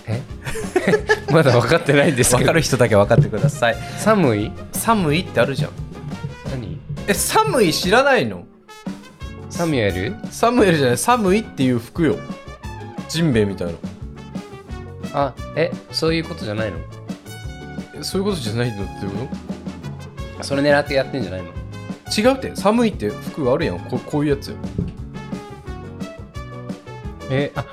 [0.07, 0.21] え？
[1.33, 2.39] まだ分かってないんですけど。
[2.41, 3.77] 分かる人だけ分かってください。
[3.99, 4.53] 寒い？
[4.73, 5.71] 寒いってあるじゃん。
[6.51, 6.79] 何？
[7.07, 8.45] え寒い知らないの？
[9.51, 10.99] サミュエルサムエルじゃない。
[10.99, 12.17] 寒いっていう服よ。
[13.09, 13.75] ジンベエみたいな。
[15.15, 16.79] あえそういうことじゃないの？
[18.01, 19.29] えそういうことじゃないのってこ
[20.43, 21.53] それ狙ってやってんじゃないの？
[21.53, 23.79] と違うって寒いって服あるやん。
[23.81, 24.49] ここういうやつ。
[24.49, 24.57] よ
[27.31, 27.65] えあ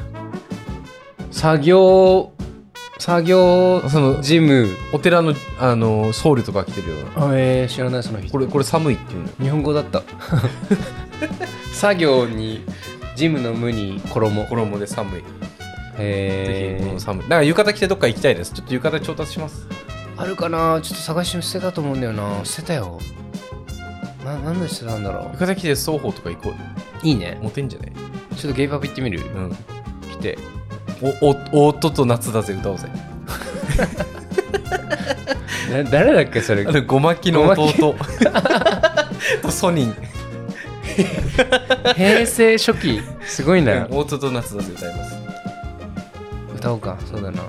[1.31, 2.31] 作業
[2.97, 4.67] 作業そのジム。
[4.93, 7.27] お寺のあの僧侶とか着てるような。
[7.27, 8.31] あえー、知らないその人。
[8.31, 9.25] これこれ寒いっていうの。
[9.27, 10.03] よ日本語だった。
[11.73, 12.63] 作業に
[13.15, 14.45] ジムの無に衣。
[14.45, 15.21] 衣で寒い。
[15.21, 15.25] ぜ
[15.97, 17.23] へえ寒い。
[17.23, 18.53] だから浴衣着てどっか行きたいです。
[18.53, 19.67] ちょっと浴衣調達します
[20.21, 20.81] あるかな？
[20.81, 22.43] ちょっと探して捨てたと思うんだよな。
[22.43, 22.99] 捨てたよ。
[24.25, 26.53] ななんで捨てたんだろ浴衣着て双方とか行こ
[27.03, 27.39] ういいね。
[27.41, 27.91] モテんじゃない
[28.35, 29.21] ちょっとゲイパブ行ってみる？
[29.21, 29.51] うん。
[30.11, 30.37] 来て。
[31.01, 31.07] お
[31.57, 32.89] お夫と夏だぜ歌おうぜ。
[35.71, 36.65] な誰だっけそれ？
[36.67, 37.95] あのごまきの弟。
[39.41, 39.95] とソニン。
[41.95, 43.01] 平成初期。
[43.25, 43.87] すごいな。
[43.89, 45.15] 大津と夏だと歌います。
[46.57, 46.97] 歌おうか。
[47.09, 47.41] そうだな。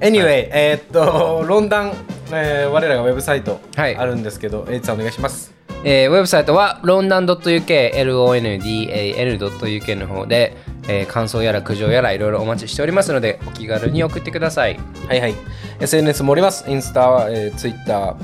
[0.00, 1.92] Anyway、えーっと論壇、
[2.32, 3.96] えー我らがウェブサイトはい。
[3.96, 5.52] あるんですけど、エイツさんお願いします。
[5.84, 10.56] えーウェブサイトは londan.uk londan.uk の方で、
[10.88, 14.78] えー感想やら苦情やらいろいろお待ちしておりますのでお気軽に送ってください。
[15.08, 15.34] はいはい。
[15.80, 16.68] SNS もおります。
[16.70, 18.14] インスタ、えー、ツイッター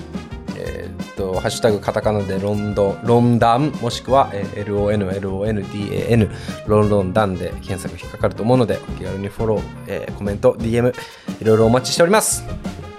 [0.58, 6.30] えーっとハッシュタグカタカナでロンドロンダンもしくは、えー LONLONDAN
[6.66, 10.94] ロンロンダンで検索引っかかると思うのでお気軽にフォロー、えーコメント DM
[11.40, 12.44] いろいろお待ちしております。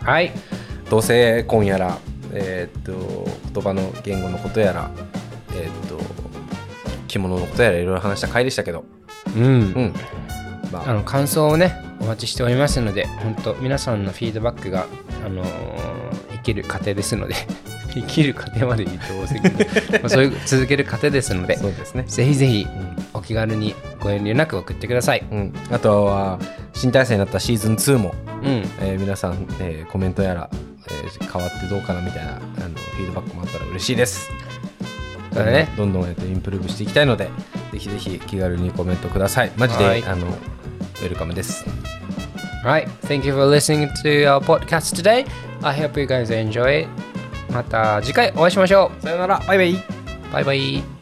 [0.03, 0.31] はい
[0.89, 1.97] 同性婚やら、
[2.33, 4.91] えーっと言葉の言語のことやら、
[5.53, 5.97] えーっと
[7.07, 8.83] 着物のことやらいろいろ話した回でしたけど、
[9.35, 9.43] うん。
[9.43, 9.93] うん。
[10.71, 14.85] まあ、あの感想をねお待ちしておりますので本当皆さんのフィードバックが、
[15.25, 15.77] あのー
[16.33, 17.35] 生きる過程ですので
[17.93, 19.55] 生きる過程まで言って多すぎる。
[20.01, 22.67] まあそういう続ける過程ですのでそうですね、ぜひぜひ
[23.13, 25.25] お気軽にご遠慮なく送ってください。
[25.31, 26.39] うん、あとは
[26.73, 28.49] 新体制になったシーズン2も、うん。
[28.81, 30.49] えー皆さん、えーコメントやら、
[30.91, 34.29] えー変わってどうかなみたいなあのフィードバックもあったら嬉しいです
[35.33, 37.29] そうだねどんどんえーとインプルーブしていきたいので
[37.71, 41.65] ぜひぜひ気軽にコメントくださいマジで、はいあのウェルカムです
[42.65, 45.25] Right, thank you for listening to our podcast today.
[45.61, 46.89] I hope you guys enjoy it.
[47.53, 49.77] また次回お会いしましょさよならバイバイう。
[50.33, 50.96] バイバイ。